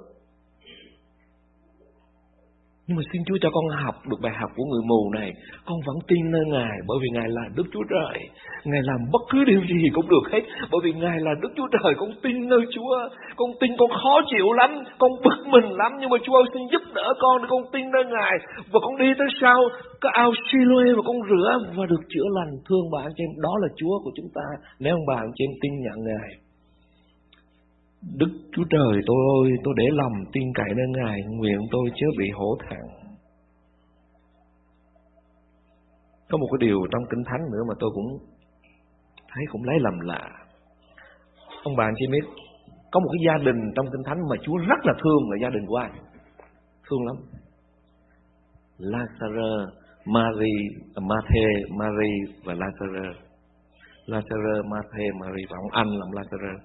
Nhưng 2.87 2.97
mà 2.97 3.03
xin 3.13 3.23
Chúa 3.27 3.39
cho 3.41 3.51
con 3.55 3.65
học 3.85 3.95
được 4.11 4.21
bài 4.23 4.35
học 4.41 4.51
của 4.57 4.65
người 4.71 4.85
mù 4.91 5.01
này. 5.19 5.31
Con 5.67 5.79
vẫn 5.87 5.97
tin 6.09 6.31
nơi 6.31 6.45
Ngài, 6.53 6.77
bởi 6.89 6.99
vì 7.03 7.09
Ngài 7.13 7.29
là 7.29 7.45
Đức 7.57 7.67
Chúa 7.73 7.85
Trời. 7.93 8.19
Ngài 8.65 8.83
làm 8.83 9.01
bất 9.13 9.23
cứ 9.31 9.45
điều 9.45 9.61
gì 9.61 9.89
cũng 9.95 10.09
được 10.09 10.27
hết. 10.33 10.43
Bởi 10.71 10.81
vì 10.85 10.93
Ngài 10.93 11.21
là 11.21 11.33
Đức 11.43 11.53
Chúa 11.57 11.69
Trời. 11.73 11.95
Con 12.01 12.11
tin 12.23 12.49
nơi 12.49 12.63
Chúa. 12.75 12.95
Con 13.37 13.51
tin 13.61 13.71
con 13.79 13.91
khó 14.03 14.21
chịu 14.31 14.53
lắm. 14.53 14.71
Con 14.99 15.11
bực 15.25 15.39
mình 15.55 15.69
lắm. 15.81 15.93
Nhưng 16.01 16.11
mà 16.11 16.19
Chúa 16.25 16.35
ơi, 16.35 16.45
xin 16.55 16.63
giúp 16.73 16.83
đỡ 16.95 17.15
con 17.23 17.43
để 17.43 17.47
con 17.51 17.63
tin 17.73 17.85
nơi 17.91 18.05
Ngài. 18.05 18.35
Và 18.73 18.79
con 18.85 18.97
đi 18.99 19.09
tới 19.19 19.29
sau 19.41 19.59
cái 20.01 20.13
ao 20.15 20.33
Siloe 20.47 20.93
và 20.97 21.03
con 21.07 21.19
rửa 21.31 21.51
và 21.77 21.87
được 21.87 22.03
chữa 22.09 22.29
lành. 22.37 22.53
Thương 22.69 22.87
bạn 22.95 23.07
chị 23.17 23.25
em. 23.25 23.33
Đó 23.43 23.53
là 23.63 23.69
Chúa 23.77 23.95
của 24.05 24.11
chúng 24.17 24.31
ta. 24.35 24.47
Nếu 24.81 24.97
bạn 25.09 25.25
chị 25.35 25.45
em 25.45 25.55
tin 25.63 25.73
nhận 25.85 25.99
Ngài. 26.09 26.42
Đức 28.03 28.31
Chúa 28.53 28.65
Trời 28.71 29.03
tôi 29.07 29.17
ơi, 29.43 29.53
tôi 29.65 29.75
để 29.77 29.85
lòng 29.93 30.13
tin 30.33 30.43
cậy 30.55 30.69
nơi 30.77 30.87
Ngài, 30.89 31.23
nguyện 31.23 31.59
tôi 31.71 31.91
chớ 31.95 32.07
bị 32.19 32.31
hổ 32.31 32.57
thẹn. 32.69 32.81
Có 36.31 36.39
một 36.39 36.47
cái 36.51 36.69
điều 36.69 36.79
trong 36.93 37.03
Kinh 37.11 37.25
Thánh 37.27 37.41
nữa 37.53 37.63
mà 37.69 37.75
tôi 37.81 37.91
cũng 37.95 38.07
thấy 39.29 39.45
cũng 39.53 39.65
lấy 39.65 39.77
làm 39.81 40.01
lạ. 40.01 40.29
Ông 41.65 41.77
bà 41.77 41.85
anh 41.85 41.95
chị 41.97 42.07
biết, 42.13 42.29
có 42.91 43.01
một 43.01 43.09
cái 43.13 43.23
gia 43.27 43.45
đình 43.45 43.73
trong 43.77 43.87
Kinh 43.93 44.03
Thánh 44.07 44.19
mà 44.31 44.37
Chúa 44.43 44.57
rất 44.57 44.81
là 44.85 44.93
thương 45.03 45.31
là 45.31 45.37
gia 45.43 45.51
đình 45.51 45.67
của 45.67 45.77
ai? 45.77 45.91
Thương 46.91 47.07
lắm. 47.07 47.17
Lazarus, 48.79 49.69
Mary, 50.05 50.53
Mathe, 50.97 51.47
Mary 51.71 52.13
và 52.45 52.55
Lazarus. 52.55 53.15
Lazarus, 54.07 54.69
Mathe, 54.71 55.05
Mary 55.21 55.43
và 55.51 55.57
ông 55.63 55.71
anh 55.73 55.89
làm 55.89 56.09
Lazarus. 56.11 56.59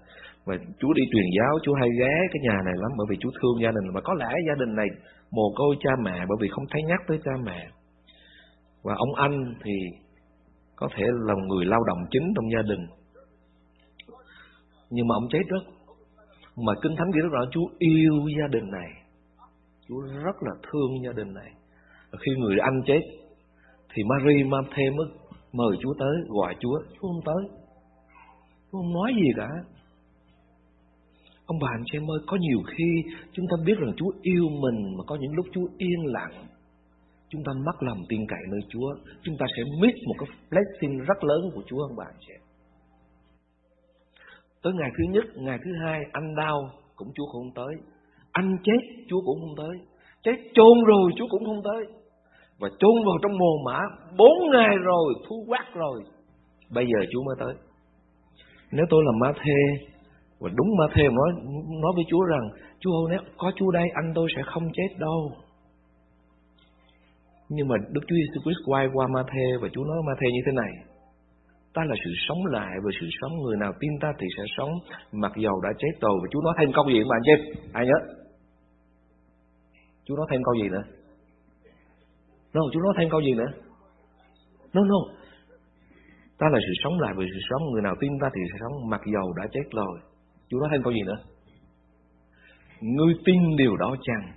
Và 0.48 0.56
Chúa 0.80 0.94
đi 0.94 1.04
truyền 1.12 1.26
giáo, 1.38 1.54
Chúa 1.64 1.74
hay 1.74 1.90
ghé 2.00 2.14
cái 2.32 2.42
nhà 2.44 2.58
này 2.66 2.74
lắm 2.78 2.92
bởi 2.98 3.08
vì 3.10 3.18
Chúa 3.20 3.32
thương 3.42 3.62
gia 3.64 3.72
đình. 3.72 3.94
Và 3.94 4.02
có 4.04 4.14
lẽ 4.14 4.30
gia 4.48 4.56
đình 4.56 4.76
này 4.76 4.88
mồ 5.32 5.46
côi 5.56 5.76
cha 5.80 5.92
mẹ 6.04 6.18
bởi 6.30 6.38
vì 6.42 6.48
không 6.50 6.66
thấy 6.70 6.84
nhắc 6.84 7.02
tới 7.08 7.20
cha 7.26 7.32
mẹ. 7.44 7.68
Và 8.84 8.94
ông 8.98 9.14
anh 9.16 9.54
thì 9.64 9.72
có 10.76 10.88
thể 10.96 11.04
là 11.28 11.34
người 11.48 11.66
lao 11.66 11.84
động 11.84 11.98
chính 12.12 12.34
trong 12.36 12.52
gia 12.56 12.62
đình. 12.62 12.88
Nhưng 14.90 15.08
mà 15.08 15.16
ông 15.16 15.28
chết 15.30 15.44
rất. 15.48 15.64
Mà 16.56 16.74
Kinh 16.82 16.96
Thánh 16.98 17.12
ghi 17.14 17.22
rất 17.22 17.30
rõ 17.32 17.46
Chúa 17.52 17.68
yêu 17.80 18.14
gia 18.40 18.48
đình 18.48 18.72
này. 18.72 18.90
Chúa 19.88 20.02
rất 20.24 20.36
là 20.42 20.52
thương 20.64 21.04
gia 21.06 21.12
đình 21.12 21.34
này. 21.34 21.52
Và 22.12 22.20
khi 22.26 22.32
người 22.38 22.58
anh 22.60 22.82
chết 22.86 23.02
thì 23.94 24.04
Mary 24.04 24.44
Mathe 24.44 24.84
mới 24.98 25.08
mời 25.54 25.78
Chúa 25.82 25.94
tới, 26.00 26.16
gọi 26.28 26.56
Chúa, 26.60 26.80
Chúa 26.94 27.08
không 27.08 27.22
tới. 27.26 27.44
Chúa 28.72 28.78
không 28.78 28.94
nói 28.94 29.12
gì 29.16 29.30
cả. 29.36 29.48
Ông 31.48 31.60
bà 31.62 31.68
anh 31.72 31.84
chị 31.86 31.98
em 31.98 32.12
ơi, 32.12 32.20
có 32.28 32.38
nhiều 32.40 32.62
khi 32.68 32.90
chúng 33.32 33.46
ta 33.50 33.56
biết 33.66 33.78
rằng 33.80 33.94
Chúa 33.98 34.12
yêu 34.22 34.46
mình 34.64 34.98
mà 34.98 35.04
có 35.08 35.16
những 35.16 35.34
lúc 35.34 35.46
Chúa 35.54 35.68
yên 35.78 36.00
lặng. 36.06 36.34
Chúng 37.30 37.44
ta 37.46 37.52
mắc 37.66 37.84
lòng 37.84 38.02
tin 38.10 38.22
cậy 38.28 38.40
nơi 38.52 38.60
Chúa. 38.70 38.90
Chúng 39.24 39.36
ta 39.40 39.46
sẽ 39.58 39.64
miss 39.82 39.98
một 40.08 40.16
cái 40.20 40.30
blessing 40.50 40.98
rất 40.98 41.24
lớn 41.24 41.42
của 41.54 41.62
Chúa 41.66 41.82
ông 41.82 41.96
bà 41.98 42.06
anh 42.06 42.20
chị 42.20 42.34
em. 42.34 42.42
Tới 44.64 44.74
ngày 44.74 44.90
thứ 44.98 45.04
nhất, 45.14 45.26
ngày 45.36 45.58
thứ 45.64 45.72
hai, 45.84 46.02
anh 46.12 46.36
đau 46.36 46.70
cũng 46.96 47.08
Chúa 47.16 47.26
không 47.26 47.52
tới. 47.56 47.74
Anh 48.32 48.58
chết, 48.64 48.82
Chúa 49.10 49.22
cũng 49.26 49.40
không 49.40 49.56
tới. 49.58 49.76
Chết 50.24 50.38
chôn 50.54 50.84
rồi, 50.88 51.12
Chúa 51.18 51.28
cũng 51.30 51.46
không 51.46 51.62
tới. 51.64 51.86
Và 52.60 52.70
chôn 52.80 52.96
vào 53.06 53.18
trong 53.22 53.38
mồ 53.38 53.52
mã 53.66 53.80
bốn 54.18 54.52
ngày 54.52 54.78
rồi, 54.78 55.14
thu 55.30 55.46
quát 55.48 55.66
rồi. 55.74 56.04
Bây 56.70 56.86
giờ 56.86 57.06
Chúa 57.12 57.24
mới 57.24 57.36
tới. 57.40 57.54
Nếu 58.72 58.86
tôi 58.90 59.04
là 59.06 59.12
ma 59.22 59.34
thê 59.44 59.88
và 60.40 60.50
đúng 60.56 60.68
mà 60.80 60.86
thêm 60.96 61.16
nói 61.16 61.30
nói 61.82 61.92
với 61.96 62.04
Chúa 62.10 62.24
rằng 62.24 62.50
Chúa 62.80 62.92
ơi 62.92 63.06
nếu 63.10 63.20
có 63.38 63.52
Chúa 63.56 63.72
đây 63.72 63.88
anh 63.94 64.12
tôi 64.16 64.28
sẽ 64.36 64.42
không 64.46 64.64
chết 64.74 64.98
đâu. 65.00 65.32
Nhưng 67.50 67.68
mà 67.68 67.76
Đức 67.92 68.02
Chúa 68.08 68.16
Jesus 68.16 68.42
Christ 68.44 68.62
quay 68.66 68.88
qua 68.94 69.08
ma 69.08 69.24
thê 69.34 69.46
và 69.62 69.68
Chúa 69.74 69.84
nói 69.84 69.98
ma 70.08 70.14
thê 70.20 70.28
như 70.32 70.42
thế 70.46 70.52
này. 70.52 70.72
Ta 71.74 71.82
là 71.86 71.96
sự 72.06 72.12
sống 72.28 72.46
lại 72.46 72.74
và 72.84 72.92
sự 73.02 73.08
sống 73.22 73.32
người 73.38 73.58
nào 73.58 73.74
tin 73.80 73.92
ta 74.02 74.14
thì 74.20 74.28
sẽ 74.38 74.44
sống 74.58 74.72
mặc 75.12 75.32
dầu 75.44 75.62
đã 75.62 75.70
chết 75.78 76.00
tù 76.02 76.14
và 76.22 76.28
Chúa 76.32 76.42
nói 76.42 76.54
thêm 76.60 76.72
câu 76.74 76.86
gì 76.88 77.00
anh 77.00 77.24
chết 77.26 77.40
ai 77.74 77.86
nhớ? 77.86 78.00
Chúa 80.06 80.16
nói 80.16 80.28
thêm 80.32 80.42
câu 80.44 80.54
gì 80.64 80.70
nữa? 80.70 80.84
No, 82.54 82.62
Chúa 82.74 82.80
nói 82.80 82.94
thêm 82.98 83.10
câu 83.10 83.22
gì 83.22 83.34
nữa? 83.34 83.52
No, 84.74 84.82
no. 84.84 85.00
Ta 86.40 86.48
là 86.52 86.60
sự 86.62 86.74
sống 86.84 87.00
lại 87.00 87.14
và 87.18 87.24
sự 87.34 87.40
sống 87.50 87.62
người 87.72 87.82
nào 87.82 87.96
tin 88.00 88.12
ta 88.22 88.28
thì 88.36 88.42
sẽ 88.52 88.58
sống 88.60 88.90
mặc 88.90 89.02
dầu 89.14 89.34
đã 89.34 89.44
chết 89.52 89.64
rồi. 89.72 90.00
Chúa 90.50 90.60
nói 90.60 90.70
thêm 90.72 90.84
câu 90.84 90.94
gì 90.94 91.02
nữa? 91.02 91.20
Ngươi 92.82 93.14
tin 93.26 93.56
điều 93.58 93.78
đó 93.78 93.96
chăng? 94.02 94.32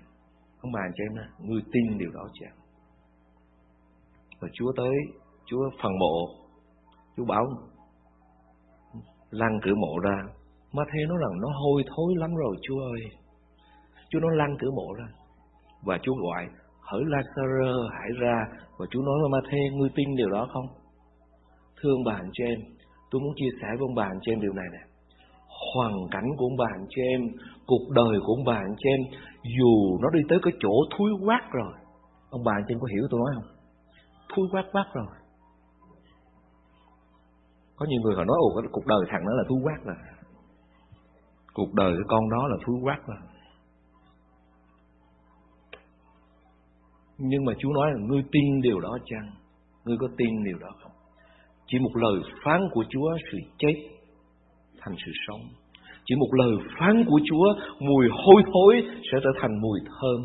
Ông 0.60 0.72
bà 0.72 0.80
cho 0.96 1.04
em 1.04 1.16
nè, 1.16 1.22
ngươi 1.38 1.62
tin 1.72 1.98
điều 1.98 2.10
đó 2.10 2.28
chăng? 2.32 2.56
Và 4.40 4.48
Chúa 4.52 4.72
tới, 4.76 4.94
Chúa 5.46 5.70
phần 5.82 5.98
mộ, 5.98 6.28
Chúa 7.16 7.24
bảo 7.24 7.46
lăn 9.30 9.58
cửa 9.62 9.74
mộ 9.74 9.98
ra. 9.98 10.22
Mà 10.72 10.82
thế 10.92 11.00
nói 11.08 11.18
rằng 11.20 11.40
nó 11.40 11.48
hôi 11.62 11.84
thối 11.96 12.14
lắm 12.16 12.34
rồi 12.34 12.56
Chúa 12.62 12.80
ơi. 12.80 13.00
Chúa 14.08 14.20
nó 14.20 14.28
lăn 14.30 14.56
cửa 14.60 14.70
mộ 14.70 14.94
ra. 14.98 15.06
Và 15.82 15.98
Chúa 16.02 16.14
gọi, 16.14 16.48
hỡi 16.80 17.02
Lazaro 17.02 17.88
hãy 17.88 18.10
ra. 18.20 18.48
Và 18.78 18.86
Chúa 18.90 19.02
nói 19.02 19.14
với 19.20 19.30
Ma-thê, 19.30 19.58
ngươi 19.76 19.90
tin 19.94 20.16
điều 20.16 20.30
đó 20.30 20.48
không? 20.52 20.66
Thương 21.80 21.92
ông 21.92 22.04
bà 22.04 22.12
anh 22.12 22.30
em, 22.44 22.60
tôi 23.10 23.20
muốn 23.20 23.34
chia 23.36 23.50
sẻ 23.62 23.68
với 23.68 23.86
ông 23.88 23.94
bà 23.94 24.04
anh 24.04 24.20
em 24.26 24.40
điều 24.40 24.52
này 24.52 24.66
nè 24.72 24.89
hoàn 25.74 25.92
cảnh 26.10 26.28
của 26.36 26.44
ông 26.44 26.56
bà 26.56 26.66
anh 26.78 26.86
chị 26.88 27.02
em, 27.14 27.20
cuộc 27.66 27.84
đời 27.94 28.14
của 28.24 28.32
ông 28.36 28.44
bà 28.44 28.54
anh 28.54 28.74
chị 28.78 28.88
em, 28.96 29.00
dù 29.58 29.98
nó 30.02 30.08
đi 30.10 30.20
tới 30.28 30.38
cái 30.42 30.52
chỗ 30.60 30.74
thúi 30.98 31.10
quát 31.24 31.42
rồi. 31.52 31.72
Ông 32.30 32.44
bà 32.44 32.52
anh 32.52 32.64
chị 32.68 32.74
em 32.74 32.80
có 32.80 32.86
hiểu 32.92 33.04
tôi 33.10 33.20
nói 33.20 33.30
không? 33.34 33.48
Thúi 34.34 34.46
quát 34.52 34.64
quát 34.72 34.86
rồi. 34.94 35.06
Có 37.76 37.86
nhiều 37.86 38.00
người 38.02 38.14
họ 38.16 38.24
nói, 38.24 38.36
ồ, 38.40 38.48
cái 38.54 38.68
cuộc 38.72 38.86
đời 38.86 39.00
thằng 39.10 39.24
đó 39.26 39.32
là 39.32 39.44
thúi 39.48 39.58
quát 39.64 39.78
rồi. 39.84 39.96
Cuộc 41.54 41.74
đời 41.74 41.92
cái 41.92 42.06
con 42.08 42.30
đó 42.30 42.48
là 42.48 42.56
thúi 42.66 42.76
quát 42.82 42.98
rồi. 43.06 43.18
Nhưng 47.18 47.44
mà 47.44 47.52
Chúa 47.58 47.72
nói 47.72 47.90
là 47.94 47.98
ngươi 48.06 48.22
tin 48.32 48.60
điều 48.62 48.80
đó 48.80 48.98
chăng? 49.04 49.30
Ngươi 49.84 49.96
có 50.00 50.08
tin 50.16 50.44
điều 50.44 50.58
đó 50.58 50.68
không? 50.82 50.92
Chỉ 51.66 51.78
một 51.78 51.90
lời 51.94 52.14
phán 52.44 52.60
của 52.72 52.84
Chúa 52.88 53.10
sự 53.32 53.38
chết 53.58 53.74
thành 54.80 54.94
sự 55.06 55.12
sống. 55.26 55.40
Chỉ 56.04 56.14
một 56.14 56.30
lời 56.32 56.52
phán 56.78 57.04
của 57.04 57.20
Chúa, 57.24 57.54
mùi 57.80 58.06
hôi 58.10 58.42
thối 58.52 58.82
sẽ 59.12 59.18
trở 59.24 59.30
thành 59.40 59.60
mùi 59.60 59.80
thơm. 59.86 60.20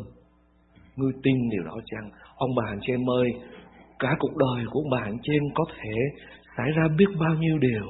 Ngươi 0.96 1.12
tin 1.22 1.36
điều 1.50 1.62
đó 1.64 1.76
chăng? 1.86 2.10
Ông 2.36 2.50
bà 2.56 2.64
anh 2.68 2.78
chị 2.82 2.92
em 2.92 3.10
ơi, 3.10 3.28
cả 3.98 4.16
cuộc 4.18 4.36
đời 4.36 4.64
của 4.70 4.80
ông 4.80 4.90
bà 4.90 4.98
anh 5.04 5.18
chị 5.22 5.32
em 5.32 5.42
có 5.54 5.64
thể 5.76 5.94
xảy 6.56 6.66
ra 6.76 6.82
biết 6.98 7.10
bao 7.20 7.34
nhiêu 7.34 7.58
điều. 7.58 7.86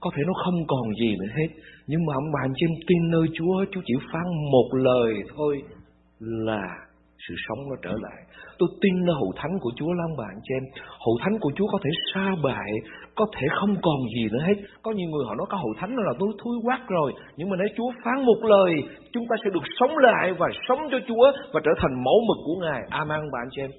Có 0.00 0.10
thể 0.16 0.22
nó 0.26 0.32
không 0.44 0.66
còn 0.66 0.94
gì 1.00 1.16
nữa 1.20 1.32
hết. 1.36 1.48
Nhưng 1.86 2.06
mà 2.06 2.14
ông 2.14 2.32
bà 2.34 2.40
anh 2.42 2.52
chị 2.56 2.66
em 2.66 2.74
tin 2.86 3.10
nơi 3.10 3.26
Chúa, 3.34 3.64
Chúa 3.72 3.80
chỉ 3.86 3.94
phán 4.12 4.26
một 4.52 4.68
lời 4.72 5.14
thôi 5.36 5.62
là 6.20 6.87
sự 7.24 7.34
sống 7.48 7.58
nó 7.70 7.76
trở 7.82 7.94
lại. 8.06 8.20
Tôi 8.58 8.68
tin 8.80 8.94
nơi 9.06 9.14
hậu 9.20 9.32
thánh 9.36 9.54
của 9.60 9.72
Chúa 9.76 9.92
lắm 9.92 10.10
bạn 10.18 10.34
cho 10.44 10.54
em. 10.56 10.64
Hậu 11.04 11.14
thánh 11.22 11.38
của 11.40 11.52
Chúa 11.56 11.66
có 11.72 11.78
thể 11.84 11.90
sa 12.14 12.26
bại, 12.44 12.70
có 13.14 13.26
thể 13.34 13.46
không 13.60 13.74
còn 13.82 13.98
gì 14.16 14.24
nữa 14.32 14.44
hết. 14.48 14.54
Có 14.82 14.90
nhiều 14.92 15.08
người 15.10 15.24
họ 15.26 15.34
nói 15.34 15.46
có 15.50 15.56
hậu 15.56 15.74
thánh 15.78 15.96
là 15.96 16.12
tôi 16.18 16.28
thui 16.38 16.56
quát 16.64 16.80
rồi. 16.88 17.12
Nhưng 17.36 17.50
mà 17.50 17.56
nếu 17.58 17.68
Chúa 17.76 17.90
phán 18.04 18.24
một 18.26 18.40
lời, 18.42 18.72
chúng 19.12 19.24
ta 19.30 19.36
sẽ 19.44 19.50
được 19.54 19.66
sống 19.80 19.98
lại 19.98 20.34
và 20.38 20.46
sống 20.68 20.78
cho 20.90 20.98
Chúa 21.08 21.32
và 21.52 21.60
trở 21.64 21.70
thành 21.80 22.04
mẫu 22.04 22.18
mực 22.28 22.38
của 22.46 22.56
Ngài. 22.60 22.82
Amen 22.90 23.20
bạn 23.32 23.46
cho 23.50 23.62
em. 23.62 23.70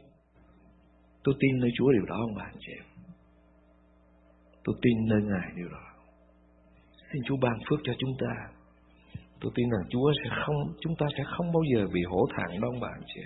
Tôi 1.24 1.36
tin 1.40 1.60
nơi 1.60 1.72
Chúa 1.78 1.92
điều 1.92 2.06
đó 2.06 2.16
không 2.22 2.36
bạn 2.36 2.52
chị 2.60 2.72
em. 2.80 2.86
Tôi 4.64 4.76
tin 4.82 4.98
nơi 5.10 5.22
Ngài 5.22 5.50
điều 5.56 5.70
đó. 5.70 5.86
Xin 7.14 7.22
Chúa 7.26 7.38
ban 7.42 7.58
phước 7.70 7.80
cho 7.84 7.94
chúng 8.00 8.14
ta. 8.20 8.59
Tôi 9.42 9.52
tin 9.56 9.70
rằng 9.70 9.90
Chúa 9.90 10.12
sẽ 10.24 10.30
không, 10.46 10.56
chúng 10.82 10.96
ta 11.00 11.06
sẽ 11.18 11.24
không 11.38 11.52
bao 11.52 11.64
giờ 11.74 11.88
bị 11.94 12.02
hổ 12.10 12.26
thẹn 12.38 12.62
đâu 12.62 12.72
bạn 12.82 13.02
chị. 13.16 13.22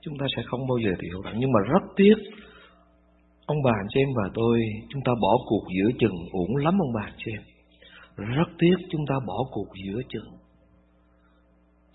Chúng 0.00 0.14
ta 0.18 0.26
sẽ 0.36 0.42
không 0.46 0.60
bao 0.68 0.78
giờ 0.78 0.90
bị 1.00 1.08
hổ 1.14 1.22
thẹn. 1.22 1.34
Nhưng 1.38 1.52
mà 1.52 1.60
rất 1.72 1.82
tiếc 1.96 2.14
ông 3.46 3.62
bà 3.64 3.72
chị 3.88 4.00
em 4.00 4.08
và 4.16 4.30
tôi 4.34 4.60
chúng 4.88 5.02
ta 5.04 5.12
bỏ 5.22 5.32
cuộc 5.48 5.64
giữa 5.76 5.90
chừng 5.98 6.16
uổng 6.32 6.56
lắm 6.56 6.74
ông 6.80 6.92
bà 6.94 7.10
chị 7.16 7.30
em. 7.32 7.42
Rất 8.36 8.48
tiếc 8.58 8.76
chúng 8.90 9.04
ta 9.08 9.14
bỏ 9.26 9.36
cuộc 9.50 9.68
giữa 9.84 10.00
chừng. 10.08 10.30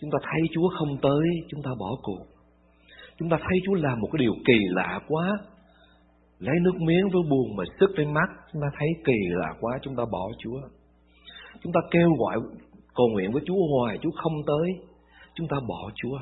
Chúng 0.01 0.11
ta 0.11 0.17
thấy 0.21 0.41
Chúa 0.53 0.69
không 0.79 0.97
tới 1.01 1.25
chúng 1.49 1.61
ta 1.63 1.71
bỏ 1.79 1.89
cuộc. 2.03 2.25
Chúng 3.19 3.29
ta 3.29 3.37
thấy 3.37 3.59
Chúa 3.65 3.73
làm 3.73 3.99
một 3.99 4.07
cái 4.11 4.19
điều 4.19 4.33
kỳ 4.45 4.59
lạ 4.69 4.99
quá. 5.07 5.29
Lấy 6.39 6.55
nước 6.61 6.75
miếng 6.79 7.09
với 7.13 7.21
buồn 7.29 7.55
mà 7.57 7.63
sức 7.79 7.99
lên 7.99 8.13
mắt 8.13 8.29
chúng 8.53 8.61
ta 8.61 8.67
thấy 8.79 8.87
kỳ 9.05 9.17
lạ 9.29 9.53
quá 9.59 9.79
chúng 9.81 9.95
ta 9.95 10.03
bỏ 10.11 10.29
Chúa 10.39 10.59
chúng 11.63 11.73
ta 11.73 11.79
kêu 11.91 12.09
gọi 12.19 12.35
cầu 12.95 13.07
nguyện 13.07 13.31
với 13.31 13.41
Chúa 13.45 13.61
hoài, 13.71 13.97
Chúa 14.01 14.11
không 14.15 14.33
tới, 14.47 14.69
chúng 15.35 15.47
ta 15.47 15.57
bỏ 15.67 15.91
Chúa. 15.95 16.17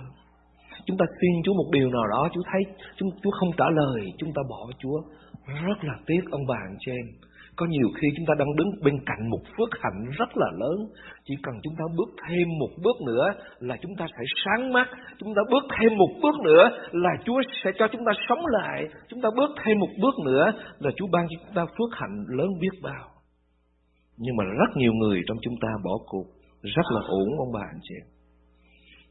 Chúng 0.85 0.97
ta 0.97 1.05
xin 1.21 1.31
Chúa 1.43 1.53
một 1.53 1.69
điều 1.71 1.89
nào 1.89 2.07
đó, 2.11 2.29
Chúa 2.33 2.41
thấy 2.51 2.61
chúng 2.97 3.09
Chúa 3.23 3.31
không 3.31 3.51
trả 3.57 3.65
lời, 3.75 4.01
chúng 4.17 4.33
ta 4.35 4.41
bỏ 4.49 4.69
Chúa. 4.79 5.01
Rất 5.67 5.83
là 5.83 5.93
tiếc 6.05 6.21
ông 6.31 6.41
bà 6.47 6.55
anh 6.55 6.77
chị 6.79 6.91
em. 6.91 7.05
Có 7.55 7.65
nhiều 7.65 7.87
khi 7.95 8.07
chúng 8.15 8.25
ta 8.25 8.33
đang 8.39 8.55
đứng 8.55 8.71
bên 8.83 8.95
cạnh 9.05 9.29
một 9.29 9.41
phước 9.57 9.69
hạnh 9.81 9.99
rất 10.17 10.29
là 10.37 10.47
lớn. 10.59 10.77
Chỉ 11.25 11.33
cần 11.43 11.55
chúng 11.63 11.75
ta 11.77 11.85
bước 11.97 12.09
thêm 12.27 12.47
một 12.59 12.69
bước 12.83 13.01
nữa 13.05 13.25
là 13.59 13.75
chúng 13.81 13.91
ta 13.97 14.05
sẽ 14.07 14.23
sáng 14.45 14.73
mắt. 14.73 14.87
Chúng 15.17 15.35
ta 15.35 15.41
bước 15.51 15.63
thêm 15.79 15.97
một 15.97 16.09
bước 16.21 16.35
nữa 16.43 16.69
là 16.91 17.09
Chúa 17.25 17.41
sẽ 17.63 17.71
cho 17.79 17.87
chúng 17.91 18.05
ta 18.05 18.11
sống 18.29 18.45
lại. 18.45 18.87
Chúng 19.07 19.21
ta 19.21 19.29
bước 19.35 19.49
thêm 19.65 19.79
một 19.79 19.89
bước 20.01 20.15
nữa 20.25 20.51
là 20.79 20.91
Chúa 20.95 21.07
ban 21.11 21.27
cho 21.29 21.35
chúng 21.45 21.55
ta 21.55 21.65
phước 21.65 21.99
hạnh 21.99 22.25
lớn 22.29 22.49
biết 22.61 22.79
bao 22.81 23.20
nhưng 24.23 24.35
mà 24.35 24.43
rất 24.43 24.71
nhiều 24.75 24.93
người 24.93 25.21
trong 25.27 25.37
chúng 25.41 25.55
ta 25.61 25.69
bỏ 25.83 25.97
cuộc, 26.05 26.27
rất 26.61 26.87
là 26.95 27.01
ổn 27.07 27.29
ông 27.37 27.51
bà 27.53 27.61
anh 27.73 27.79
chị. 27.83 27.95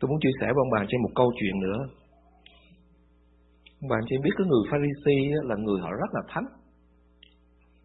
Tôi 0.01 0.09
muốn 0.09 0.19
chia 0.23 0.35
sẻ 0.41 0.47
với 0.47 0.61
ông 0.65 0.71
bà 0.73 0.79
anh 0.81 0.87
chị 0.91 0.97
một 1.03 1.13
câu 1.15 1.33
chuyện 1.39 1.61
nữa. 1.61 1.81
Ông 3.81 3.89
bà 3.91 3.97
anh 3.97 4.09
chị 4.09 4.17
biết 4.25 4.35
cái 4.39 4.47
người 4.51 4.65
Pharisee 4.71 5.25
là 5.49 5.57
người 5.65 5.81
họ 5.81 5.91
rất 5.91 6.11
là 6.17 6.23
thánh. 6.29 6.47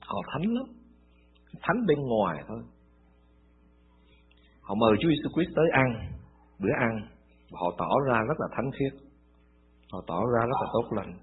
Họ 0.10 0.20
thánh 0.32 0.46
lắm. 0.56 0.68
Thánh 1.62 1.86
bên 1.88 2.00
ngoài 2.02 2.38
thôi. 2.48 2.62
Họ 4.62 4.76
mời 4.76 4.94
Chúa 5.00 5.10
Jesus 5.10 5.34
Christ 5.34 5.56
tới 5.56 5.66
ăn, 5.72 5.90
bữa 6.60 6.76
ăn. 6.80 6.94
Họ 7.52 7.68
tỏ 7.78 7.90
ra 8.08 8.18
rất 8.28 8.38
là 8.40 8.48
thánh 8.56 8.72
khiết. 8.80 8.94
Họ 9.92 10.00
tỏ 10.08 10.20
ra 10.34 10.42
rất 10.50 10.58
là 10.62 10.68
tốt 10.74 10.88
lành. 10.98 11.14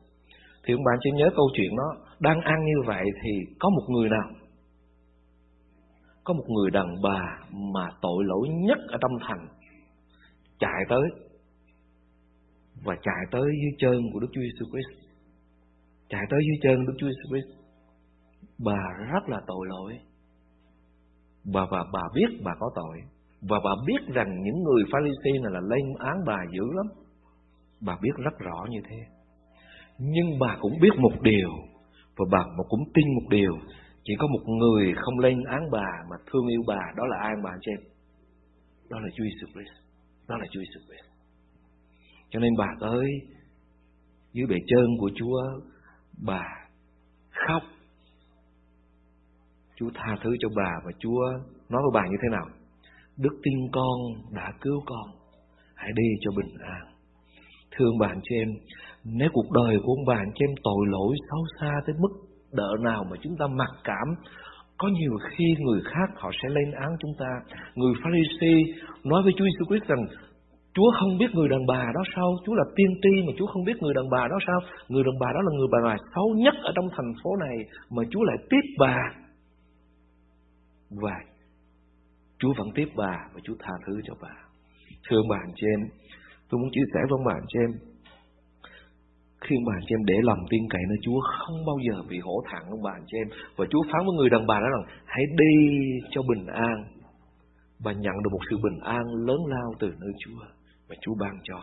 Thì 0.65 0.75
ông 0.75 0.85
bà 0.85 0.93
anh 0.93 1.03
chị 1.03 1.11
nhớ 1.11 1.27
câu 1.37 1.47
chuyện 1.57 1.77
đó. 1.77 1.89
Đang 2.21 2.41
ăn 2.41 2.65
như 2.65 2.79
vậy 2.87 3.05
thì 3.23 3.31
có 3.61 3.71
một 3.71 3.87
người 3.89 4.09
nào? 4.09 4.42
Có 6.25 6.35
một 6.35 6.45
người 6.49 6.71
đàn 6.71 6.87
bà 7.03 7.39
Mà 7.51 7.89
tội 8.01 8.25
lỗi 8.25 8.49
nhất 8.49 8.79
ở 8.89 8.99
trong 9.01 9.13
thành, 9.29 9.49
Chạy 10.59 10.85
tới 10.89 11.03
Và 12.85 12.95
chạy 13.03 13.25
tới 13.31 13.43
dưới 13.43 13.73
chân 13.79 14.03
của 14.13 14.21
Đức 14.21 14.29
Chúa 14.33 14.41
Jesus 14.41 14.71
Christ. 14.71 15.03
Chạy 16.09 16.23
tới 16.31 16.41
dưới 16.47 16.57
chân 16.63 16.87
Đức 16.87 16.95
Chúa 16.99 17.07
Jesus 17.07 17.29
Christ. 17.31 17.63
Bà 18.65 18.83
rất 19.13 19.29
là 19.29 19.41
tội 19.47 19.67
lỗi. 19.69 19.99
Bà 21.55 21.67
và 21.71 21.85
bà 21.93 22.01
biết 22.15 22.41
bà 22.45 22.53
có 22.61 22.71
tội. 22.75 22.99
Và 23.41 23.59
bà 23.65 23.71
biết 23.87 24.15
rằng 24.15 24.43
những 24.43 24.63
người 24.63 24.85
Pharisee 24.93 25.43
này 25.43 25.53
là 25.53 25.61
lên 25.61 25.95
án 25.99 26.17
bà 26.27 26.39
dữ 26.53 26.65
lắm. 26.75 26.87
Bà 27.81 27.99
biết 28.03 28.11
rất 28.17 28.39
rõ 28.39 28.67
như 28.71 28.79
thế. 28.91 28.97
Nhưng 29.99 30.39
bà 30.41 30.57
cũng 30.61 30.73
biết 30.81 30.91
một 30.99 31.13
điều, 31.23 31.51
Và 32.17 32.25
bà 32.31 32.45
cũng 32.69 32.85
tin 32.95 33.05
một 33.15 33.29
điều. 33.31 33.53
Chỉ 34.05 34.15
có 34.19 34.27
một 34.27 34.45
người 34.47 34.95
không 34.97 35.19
lên 35.19 35.39
án 35.45 35.71
bà 35.71 35.91
Mà 36.11 36.17
thương 36.27 36.47
yêu 36.47 36.63
bà 36.67 36.81
Đó 36.97 37.07
là 37.07 37.17
ai 37.21 37.33
mà 37.43 37.51
anh 37.51 37.59
chị 37.61 37.71
em 37.73 37.81
Đó 38.91 38.99
là 39.01 39.09
Chúa 39.15 39.25
Jesus 39.25 39.53
Christ. 39.53 39.77
Đó 40.29 40.37
là 40.37 40.47
Chúa 40.51 40.61
Jesus 40.61 40.85
Christ. 40.87 41.09
Cho 42.31 42.41
nên 42.41 42.53
bà 42.59 42.69
tới 42.81 43.07
Dưới 44.33 44.47
bề 44.47 44.57
chân 44.67 44.87
của 45.01 45.11
Chúa 45.15 45.43
Bà 46.27 46.45
khóc. 47.31 47.63
Chúa 49.77 49.91
tha 49.95 50.17
thứ 50.23 50.31
cho 50.41 50.49
bà 50.57 50.73
Và 50.85 50.93
Chúa 50.99 51.23
nói 51.69 51.83
với 51.83 51.91
bà 51.95 52.03
như 52.11 52.17
thế 52.23 52.29
nào? 52.31 52.47
Đức 53.17 53.41
tin 53.43 53.59
con 53.73 53.99
đã 54.35 54.53
cứu 54.61 54.83
con 54.87 55.23
Hãy 55.75 55.93
đi 55.95 56.09
cho 56.21 56.31
bình 56.37 56.55
an. 56.61 56.83
Thương 57.77 57.99
bạn 57.99 58.21
cho 58.23 58.37
em, 58.37 58.49
nếu 59.05 59.29
cuộc 59.33 59.51
đời 59.51 59.77
của 59.83 59.93
ông 59.93 60.05
bạn 60.07 60.27
cho 60.35 60.45
em 60.49 60.55
tội 60.65 60.87
lỗi 60.89 61.17
xấu 61.31 61.45
xa 61.61 61.73
tới 61.87 61.95
mức 61.99 62.32
đỡ 62.53 62.71
nào 62.81 63.05
mà 63.11 63.17
chúng 63.23 63.37
ta 63.39 63.47
mặc 63.47 63.71
cảm, 63.85 64.07
có 64.79 64.89
nhiều 64.89 65.13
khi 65.31 65.45
người 65.59 65.81
khác 65.85 66.09
họ 66.17 66.31
sẽ 66.43 66.49
lên 66.49 66.73
án 66.73 66.91
chúng 67.01 67.11
ta. 67.19 67.31
Người 67.75 67.95
Pharisee 68.05 68.75
nói 69.05 69.23
với 69.25 69.33
Chúa 69.37 69.45
Jesus 69.45 69.67
Christ 69.69 69.89
rằng 69.89 70.07
Chúa 70.75 70.91
không 71.01 71.19
biết 71.19 71.31
người 71.35 71.49
đàn 71.49 71.67
bà 71.67 71.85
đó 71.95 72.03
sao? 72.17 72.29
Chúa 72.47 72.55
là 72.55 72.65
tiên 72.77 72.91
tri 73.03 73.27
mà 73.27 73.33
Chúa 73.39 73.47
không 73.47 73.65
biết 73.65 73.83
người 73.83 73.95
đàn 73.95 74.11
bà 74.11 74.29
đó 74.29 74.39
sao? 74.47 74.61
Người 74.89 75.05
đàn 75.05 75.19
bà 75.21 75.27
đó 75.35 75.41
là 75.43 75.53
người 75.59 75.69
bà 75.73 75.79
bà 75.85 75.97
xấu 76.15 76.35
nhất 76.37 76.55
Ở 76.63 76.73
trong 76.77 76.89
thành 76.97 77.13
phố 77.25 77.37
này 77.37 77.57
Mà 77.91 78.03
Chúa 78.11 78.23
lại 78.23 78.37
tiếp 78.51 78.65
bà. 78.79 78.97
Và 80.91 81.17
Chúa 82.39 82.53
vẫn 82.59 82.69
tiếp 82.75 82.89
bà 82.97 83.17
Và 83.35 83.41
Chúa 83.45 83.55
tha 83.59 83.73
thứ 83.87 84.01
cho 84.05 84.15
bà. 84.23 84.35
Thưa 85.09 85.17
bạn 85.17 85.29
bà 85.31 85.37
anh 85.37 85.53
chị 85.57 85.67
em 85.79 85.89
Tôi 86.51 86.61
muốn 86.61 86.71
chia 86.73 86.87
sẻ 86.95 87.01
với 87.11 87.19
bạn 87.27 87.43
chị 87.49 87.59
em 87.59 87.92
khi 89.45 89.57
ông 89.57 89.65
bạn 89.65 89.81
cho 89.87 89.97
em 89.97 90.05
để 90.05 90.15
lòng 90.23 90.39
tin 90.51 90.63
cậy 90.71 90.83
nơi 90.89 90.99
Chúa 91.03 91.21
không 91.21 91.65
bao 91.67 91.77
giờ 91.87 92.03
bị 92.09 92.19
hổ 92.19 92.43
thẳng 92.51 92.65
ông 92.71 92.83
bạn 92.83 93.01
cho 93.07 93.19
em 93.19 93.29
và 93.57 93.65
Chúa 93.71 93.83
phán 93.93 94.01
với 94.07 94.15
người 94.17 94.31
đàn 94.31 94.47
bà 94.47 94.55
đó 94.61 94.67
rằng 94.75 94.85
hãy 95.07 95.25
đi 95.39 95.55
cho 96.11 96.23
bình 96.23 96.47
an 96.47 96.85
và 97.79 97.93
nhận 97.93 98.15
được 98.23 98.31
một 98.33 98.45
sự 98.51 98.57
bình 98.63 98.79
an 98.85 99.05
lớn 99.27 99.41
lao 99.47 99.75
từ 99.79 99.89
nơi 100.01 100.13
Chúa 100.19 100.41
và 100.89 100.97
Chúa 101.01 101.15
ban 101.21 101.39
cho. 101.45 101.59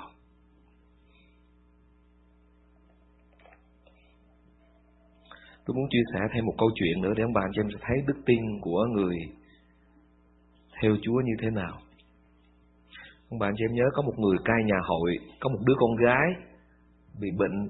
Tôi 5.66 5.76
muốn 5.76 5.88
chia 5.90 6.04
sẻ 6.14 6.20
thêm 6.34 6.46
một 6.46 6.54
câu 6.58 6.70
chuyện 6.76 7.02
nữa 7.02 7.14
để 7.18 7.24
ông 7.24 7.34
bạn 7.34 7.50
cho 7.54 7.62
em 7.62 7.70
sẽ 7.72 7.78
thấy 7.82 7.98
đức 8.08 8.22
tin 8.26 8.40
của 8.62 8.86
người 8.96 9.18
theo 10.82 10.96
Chúa 11.02 11.22
như 11.26 11.34
thế 11.42 11.50
nào. 11.50 11.80
Ông 13.30 13.40
bạn 13.40 13.54
cho 13.58 13.66
em 13.66 13.74
nhớ 13.74 13.84
có 13.94 14.02
một 14.02 14.20
người 14.20 14.38
cai 14.46 14.64
nhà 14.66 14.80
hội, 14.84 15.18
có 15.40 15.50
một 15.50 15.60
đứa 15.66 15.74
con 15.80 15.96
gái 15.96 16.49
bị 17.22 17.30
bệnh 17.38 17.70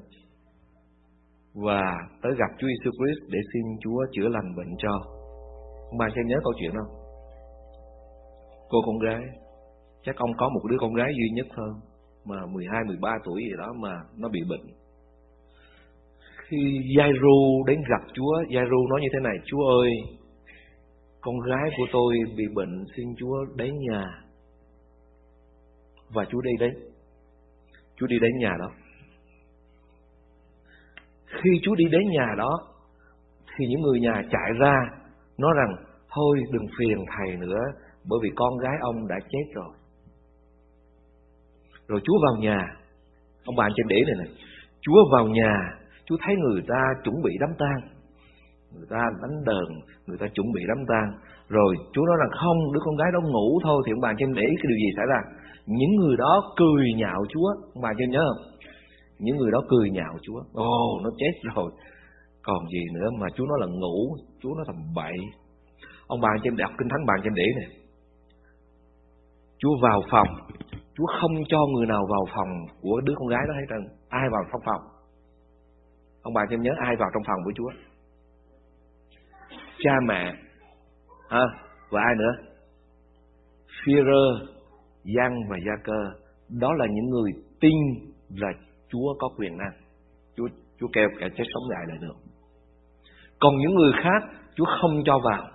và 1.54 1.82
tới 2.22 2.32
gặp 2.40 2.52
Chúa 2.60 2.68
Giêsu 2.68 2.92
Christ 2.92 3.32
để 3.32 3.40
xin 3.54 3.64
Chúa 3.82 4.06
chữa 4.12 4.28
lành 4.28 4.56
bệnh 4.58 4.76
cho. 4.78 4.92
Ông 5.90 5.98
bà 5.98 6.08
cho 6.16 6.22
nhớ 6.26 6.36
câu 6.44 6.54
chuyện 6.60 6.72
không? 6.72 6.96
Cô 8.70 8.78
con 8.86 9.00
gái, 9.00 9.24
chắc 10.04 10.16
ông 10.16 10.32
có 10.38 10.50
một 10.50 10.62
đứa 10.70 10.78
con 10.80 10.94
gái 10.94 11.12
duy 11.18 11.30
nhất 11.34 11.48
thôi, 11.56 11.70
mà 12.26 12.46
12, 12.46 12.84
13 12.84 13.18
tuổi 13.26 13.42
gì 13.42 13.58
đó 13.58 13.74
mà 13.80 13.94
nó 14.18 14.30
bị 14.30 14.40
bệnh. 14.50 14.66
Khi 16.48 16.58
Giai-ru 16.98 17.64
đến 17.68 17.82
gặp 17.90 18.08
Chúa, 18.14 18.44
Giai-ru 18.50 18.88
nói 18.90 19.00
như 19.02 19.08
thế 19.14 19.20
này, 19.24 19.38
Chúa 19.46 19.68
ơi, 19.82 19.90
con 21.22 21.36
gái 21.40 21.70
của 21.78 21.86
tôi 21.92 22.14
bị 22.38 22.44
bệnh, 22.56 22.84
xin 22.98 23.06
Chúa 23.18 23.46
đến 23.56 23.74
nhà 23.80 24.06
và 26.14 26.26
Chúa 26.26 26.42
đi 26.42 26.52
đến 26.60 26.74
Chúa 27.96 28.08
đi 28.08 28.20
đến 28.22 28.32
nhà 28.38 28.56
đó 28.60 28.72
khi 31.32 31.50
Chúa 31.64 31.76
đi 31.76 31.86
đến 31.92 32.02
nhà 32.10 32.36
đó, 32.38 32.52
Thì 33.58 33.66
những 33.70 33.82
người 33.82 34.00
nhà 34.00 34.24
chạy 34.32 34.52
ra, 34.60 34.74
Nói 35.38 35.52
rằng, 35.58 35.86
Thôi 36.16 36.38
đừng 36.52 36.66
phiền 36.80 36.98
thầy 37.18 37.38
nữa, 37.38 37.64
Bởi 38.10 38.20
vì 38.24 38.30
con 38.36 38.58
gái 38.58 38.76
ông 38.82 39.08
đã 39.08 39.16
chết 39.30 39.46
rồi. 39.54 39.74
Rồi 41.88 42.02
Chúa 42.04 42.18
vào 42.26 42.36
nhà. 42.42 42.60
Ông 43.46 43.56
bà 43.56 43.68
trên 43.76 43.88
đế 43.88 43.96
này 44.08 44.16
này 44.18 44.36
Chúa 44.82 45.00
vào 45.12 45.28
nhà, 45.28 45.54
Chúa 46.06 46.18
thấy 46.26 46.36
người 46.36 46.62
ta 46.68 46.82
chuẩn 47.04 47.16
bị 47.24 47.32
đám 47.40 47.50
tang. 47.60 47.82
Người 48.76 48.88
ta 48.90 49.02
đánh 49.22 49.38
đờn, 49.46 49.70
Người 50.06 50.18
ta 50.18 50.28
chuẩn 50.34 50.48
bị 50.56 50.62
đám 50.68 50.86
tang. 50.88 51.10
Rồi 51.50 51.76
Chúa 51.94 52.06
nói 52.06 52.18
rằng, 52.20 52.30
không, 52.42 52.58
Đứa 52.74 52.80
con 52.86 52.96
gái 52.98 53.08
đó 53.14 53.20
ngủ 53.22 53.60
thôi. 53.64 53.84
Thì 53.86 53.92
ông 53.92 54.02
bà 54.02 54.14
trên 54.18 54.34
để 54.34 54.42
cái 54.42 54.68
điều 54.70 54.78
gì 54.84 54.90
xảy 54.98 55.06
ra? 55.10 55.20
Những 55.66 55.96
người 55.96 56.18
đó 56.18 56.54
cười 56.56 56.84
nhạo 56.98 57.26
Chúa. 57.30 57.48
Ông 57.74 57.82
bà 57.84 57.90
cho 57.98 58.06
nhớ 58.10 58.24
không? 58.28 58.59
Những 59.20 59.38
người 59.38 59.52
đó 59.52 59.62
cười 59.70 59.90
nhạo 59.90 60.14
Chúa. 60.22 60.42
Ồ. 60.54 60.64
Oh, 60.64 61.04
nó 61.04 61.10
chết 61.18 61.50
rồi. 61.56 61.72
Còn 62.44 62.68
gì 62.68 62.84
nữa 62.94 63.10
mà 63.20 63.28
Chúa 63.36 63.46
nói 63.46 63.58
là 63.62 63.68
ngủ 63.68 64.16
Chúa 64.42 64.54
nói 64.56 64.66
thầm 64.68 64.76
bậy. 64.96 65.18
Ông 66.08 66.22
bà 66.22 66.30
trên 66.44 66.56
đọc 66.56 66.72
kinh 66.78 66.90
thánh 66.90 67.06
bàn 67.06 67.20
trên 67.24 67.34
đĩa 67.34 67.52
này 67.60 67.70
Chúa 69.58 69.76
vào 69.82 70.02
phòng 70.12 70.28
Chúa 70.96 71.06
không 71.22 71.32
cho 71.50 71.58
người 71.74 71.86
nào 71.86 72.06
vào 72.10 72.26
phòng 72.36 72.78
của 72.82 73.02
đứa 73.02 73.14
con 73.16 73.28
gái 73.28 73.42
đó 73.48 73.54
hết 73.54 73.66
trơn. 73.70 73.98
Ai 74.10 74.30
vào 74.32 74.44
trong 74.52 74.62
phòng? 74.66 74.82
Ông 76.22 76.34
bà 76.34 76.42
cho 76.50 76.58
nhớ 76.58 76.72
ai 76.78 76.96
vào 76.96 77.10
trong 77.14 77.24
phòng 77.28 77.40
của 77.46 77.52
Chúa? 77.56 77.70
Cha 79.80 79.92
mẹ. 80.08 80.34
À, 81.30 81.46
và 81.90 82.02
ai 82.02 82.16
nữa? 82.16 82.32
Führer 83.86 84.46
Giăng 85.04 85.36
và 85.50 85.58
Gia 85.66 85.84
Cơ. 85.84 86.04
Đó 86.50 86.74
là 86.74 86.86
những 86.92 87.10
người 87.10 87.32
tin 87.60 87.78
là 88.30 88.48
Chúa 88.92 89.14
có 89.20 89.30
quyền 89.38 89.58
năng. 89.58 89.74
Chúa 90.36 90.48
Chúa 90.80 90.88
kêu 90.94 91.08
kẻ 91.20 91.28
chết 91.38 91.44
sống 91.54 91.70
lại 91.70 91.84
lại 91.88 91.98
được. 92.02 92.18
Còn 93.40 93.58
những 93.58 93.76
người 93.76 93.92
khác 94.04 94.22
Chúa 94.56 94.66
không 94.82 95.02
cho 95.06 95.20
vào. 95.20 95.48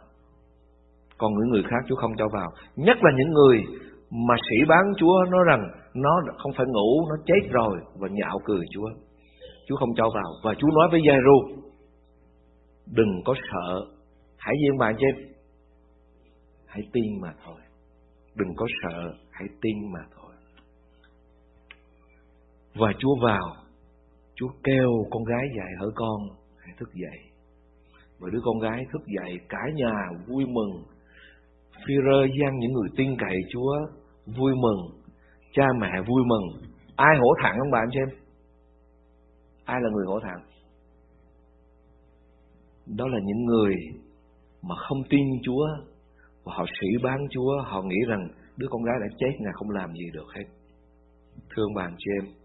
Còn 1.18 1.32
những 1.32 1.50
người 1.50 1.62
khác 1.62 1.82
Chúa 1.88 1.96
không 1.96 2.12
cho 2.18 2.28
vào. 2.32 2.50
Nhất 2.76 2.96
là 3.02 3.10
những 3.18 3.32
người 3.32 3.62
mà 4.10 4.34
sĩ 4.50 4.64
bán 4.68 4.84
Chúa 4.96 5.24
nói 5.30 5.40
rằng 5.46 5.62
nó 5.94 6.20
không 6.38 6.52
phải 6.56 6.66
ngủ, 6.66 7.08
nó 7.08 7.16
chết 7.26 7.50
rồi 7.50 7.78
và 8.00 8.08
nhạo 8.12 8.38
cười 8.44 8.64
Chúa. 8.70 8.88
Chúa 9.66 9.76
không 9.76 9.94
cho 9.96 10.10
vào 10.14 10.30
và 10.44 10.54
Chúa 10.58 10.68
nói 10.68 10.88
với 10.90 11.00
Giai-ru 11.06 11.64
đừng 12.86 13.22
có 13.24 13.34
sợ, 13.52 13.86
hãy 14.36 14.54
yên 14.62 14.78
bạn 14.78 14.94
trên, 14.98 15.32
hãy 16.66 16.82
tin 16.92 17.20
mà 17.20 17.34
thôi. 17.44 17.60
Đừng 18.34 18.48
có 18.56 18.66
sợ, 18.82 19.14
hãy 19.30 19.48
tin 19.62 19.92
mà 19.92 20.00
thôi. 20.16 20.23
Và 22.74 22.92
Chúa 22.98 23.14
vào, 23.22 23.56
Chúa 24.34 24.48
kêu 24.64 24.90
con 25.10 25.24
gái 25.24 25.48
dậy 25.56 25.72
hỡi 25.80 25.90
con, 25.94 26.20
hãy 26.56 26.74
thức 26.78 26.88
dậy. 26.94 27.18
Và 28.18 28.28
đứa 28.32 28.40
con 28.44 28.58
gái 28.58 28.86
thức 28.92 29.02
dậy, 29.06 29.38
cả 29.48 29.58
nhà 29.74 29.92
vui 30.26 30.46
mừng. 30.46 30.84
Phi 31.86 31.94
rơ 32.04 32.26
gian 32.40 32.58
những 32.58 32.72
người 32.72 32.88
tin 32.96 33.16
cậy 33.18 33.36
Chúa 33.50 33.76
vui 34.26 34.54
mừng, 34.54 35.02
cha 35.52 35.66
mẹ 35.80 35.90
vui 36.06 36.22
mừng. 36.26 36.72
Ai 36.96 37.16
hổ 37.18 37.28
thẳng 37.42 37.56
không 37.58 37.70
bạn 37.70 37.84
xem? 37.94 38.18
Ai 39.64 39.80
là 39.82 39.90
người 39.90 40.06
hổ 40.06 40.20
thẳng? 40.20 40.40
Đó 42.86 43.08
là 43.08 43.18
những 43.24 43.44
người 43.44 43.74
mà 44.62 44.74
không 44.88 44.98
tin 45.10 45.26
Chúa 45.42 45.66
và 46.44 46.52
họ 46.56 46.64
sĩ 46.80 46.88
bán 47.02 47.18
Chúa, 47.30 47.62
họ 47.64 47.82
nghĩ 47.82 47.96
rằng 48.08 48.28
đứa 48.56 48.66
con 48.70 48.82
gái 48.82 48.94
đã 49.00 49.16
chết 49.18 49.32
Ngài 49.40 49.52
không 49.54 49.70
làm 49.70 49.92
gì 49.92 50.10
được 50.12 50.26
hết. 50.36 50.44
Thương 51.56 51.74
bạn 51.74 51.94
chị 51.98 52.10
em, 52.20 52.43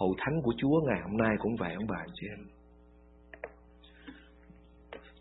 hậu 0.00 0.14
thánh 0.18 0.42
của 0.42 0.52
Chúa 0.56 0.80
ngày 0.86 1.00
hôm 1.02 1.16
nay 1.16 1.36
cũng 1.38 1.56
vậy 1.58 1.74
ông 1.74 1.86
bà 1.88 2.04
chị 2.14 2.26
em. 2.36 2.44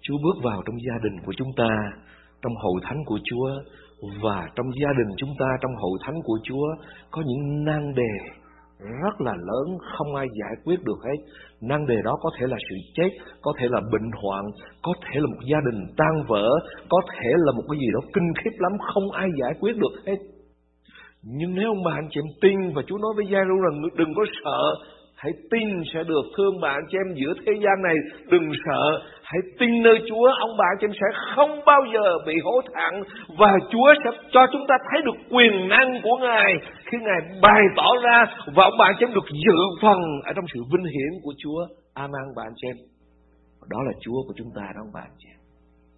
Chúa 0.01 0.17
bước 0.23 0.43
vào 0.43 0.61
trong 0.65 0.75
gia 0.87 0.97
đình 1.03 1.25
của 1.25 1.33
chúng 1.37 1.51
ta, 1.57 1.69
trong 2.41 2.55
hậu 2.63 2.79
thánh 2.83 3.03
của 3.05 3.19
Chúa 3.23 3.49
và 4.23 4.49
trong 4.55 4.65
gia 4.81 4.89
đình 4.97 5.15
chúng 5.17 5.33
ta, 5.39 5.45
trong 5.61 5.75
hậu 5.75 5.97
thánh 6.05 6.21
của 6.23 6.39
Chúa 6.43 6.67
có 7.11 7.21
những 7.25 7.65
nan 7.65 7.93
đề 7.95 8.13
rất 8.79 9.21
là 9.21 9.33
lớn 9.33 9.77
không 9.97 10.15
ai 10.15 10.27
giải 10.39 10.55
quyết 10.65 10.83
được 10.83 10.99
hết. 11.05 11.17
nan 11.61 11.85
đề 11.85 11.95
đó 12.03 12.17
có 12.21 12.29
thể 12.39 12.47
là 12.47 12.57
sự 12.69 12.75
chết, 12.93 13.09
có 13.41 13.53
thể 13.59 13.67
là 13.69 13.81
bệnh 13.91 14.11
hoạn, 14.21 14.45
có 14.83 14.93
thể 15.01 15.19
là 15.19 15.27
một 15.27 15.41
gia 15.51 15.57
đình 15.71 15.85
tan 15.97 16.23
vỡ, 16.27 16.49
có 16.89 17.01
thể 17.13 17.29
là 17.35 17.51
một 17.51 17.63
cái 17.69 17.79
gì 17.79 17.87
đó 17.93 17.99
kinh 18.13 18.33
khiếp 18.43 18.55
lắm 18.57 18.71
không 18.93 19.11
ai 19.11 19.27
giải 19.41 19.53
quyết 19.59 19.77
được 19.77 20.01
hết. 20.05 20.36
Nhưng 21.29 21.55
nếu 21.55 21.67
ông 21.69 21.83
bà 21.85 21.91
anh 21.91 22.07
chị 22.09 22.19
em 22.19 22.29
tin 22.41 22.73
và 22.75 22.81
Chúa 22.87 22.97
nói 22.97 23.13
với 23.15 23.25
Giai-ru 23.25 23.57
rằng 23.61 23.81
đừng 23.97 24.13
có 24.15 24.25
sợ, 24.43 24.61
Hãy 25.17 25.31
tin 25.51 25.67
sẽ 25.93 26.03
được 26.03 26.25
thương 26.37 26.61
bạn 26.61 26.79
chị 26.89 26.97
em 26.97 27.15
giữa 27.15 27.33
thế 27.45 27.53
gian 27.63 27.81
này. 27.83 27.95
Đừng 28.31 28.51
sợ. 28.65 28.83
Hãy 29.23 29.41
tin 29.59 29.83
nơi 29.83 29.99
Chúa. 30.09 30.27
Ông 30.39 30.57
bà 30.57 30.65
anh 30.71 30.77
chị 30.79 30.87
em 30.87 30.93
sẽ 30.93 31.07
không 31.35 31.59
bao 31.65 31.81
giờ 31.93 32.17
bị 32.27 32.33
hổ 32.43 32.61
thẹn. 32.61 33.03
Và 33.37 33.51
Chúa 33.71 33.93
sẽ 34.03 34.09
cho 34.31 34.47
chúng 34.51 34.65
ta 34.67 34.75
thấy 34.91 35.01
được 35.05 35.17
quyền 35.31 35.69
năng 35.69 36.01
của 36.03 36.17
Ngài. 36.21 36.53
Khi 36.85 36.97
Ngài 37.01 37.21
bày 37.41 37.61
tỏ 37.75 37.89
ra. 38.03 38.25
Và 38.55 38.63
ông 38.63 38.77
bà 38.79 38.85
anh 38.85 38.95
chị 38.99 39.05
em 39.05 39.13
được 39.13 39.27
dự 39.45 39.59
phần 39.81 39.99
ở 40.23 40.33
trong 40.35 40.45
sự 40.53 40.59
vinh 40.71 40.85
hiển 40.85 41.11
của 41.23 41.33
Chúa. 41.43 41.67
Amen 41.93 42.27
bạn 42.35 42.47
chị 42.55 42.67
em. 42.67 42.77
Đó 43.69 43.79
là 43.85 43.91
Chúa 44.01 44.19
của 44.27 44.33
chúng 44.37 44.51
ta 44.55 44.61
đó 44.75 44.81
ông 44.85 44.93
bà 44.93 45.01
anh 45.01 45.17
chị 45.19 45.29
em. 45.31 45.36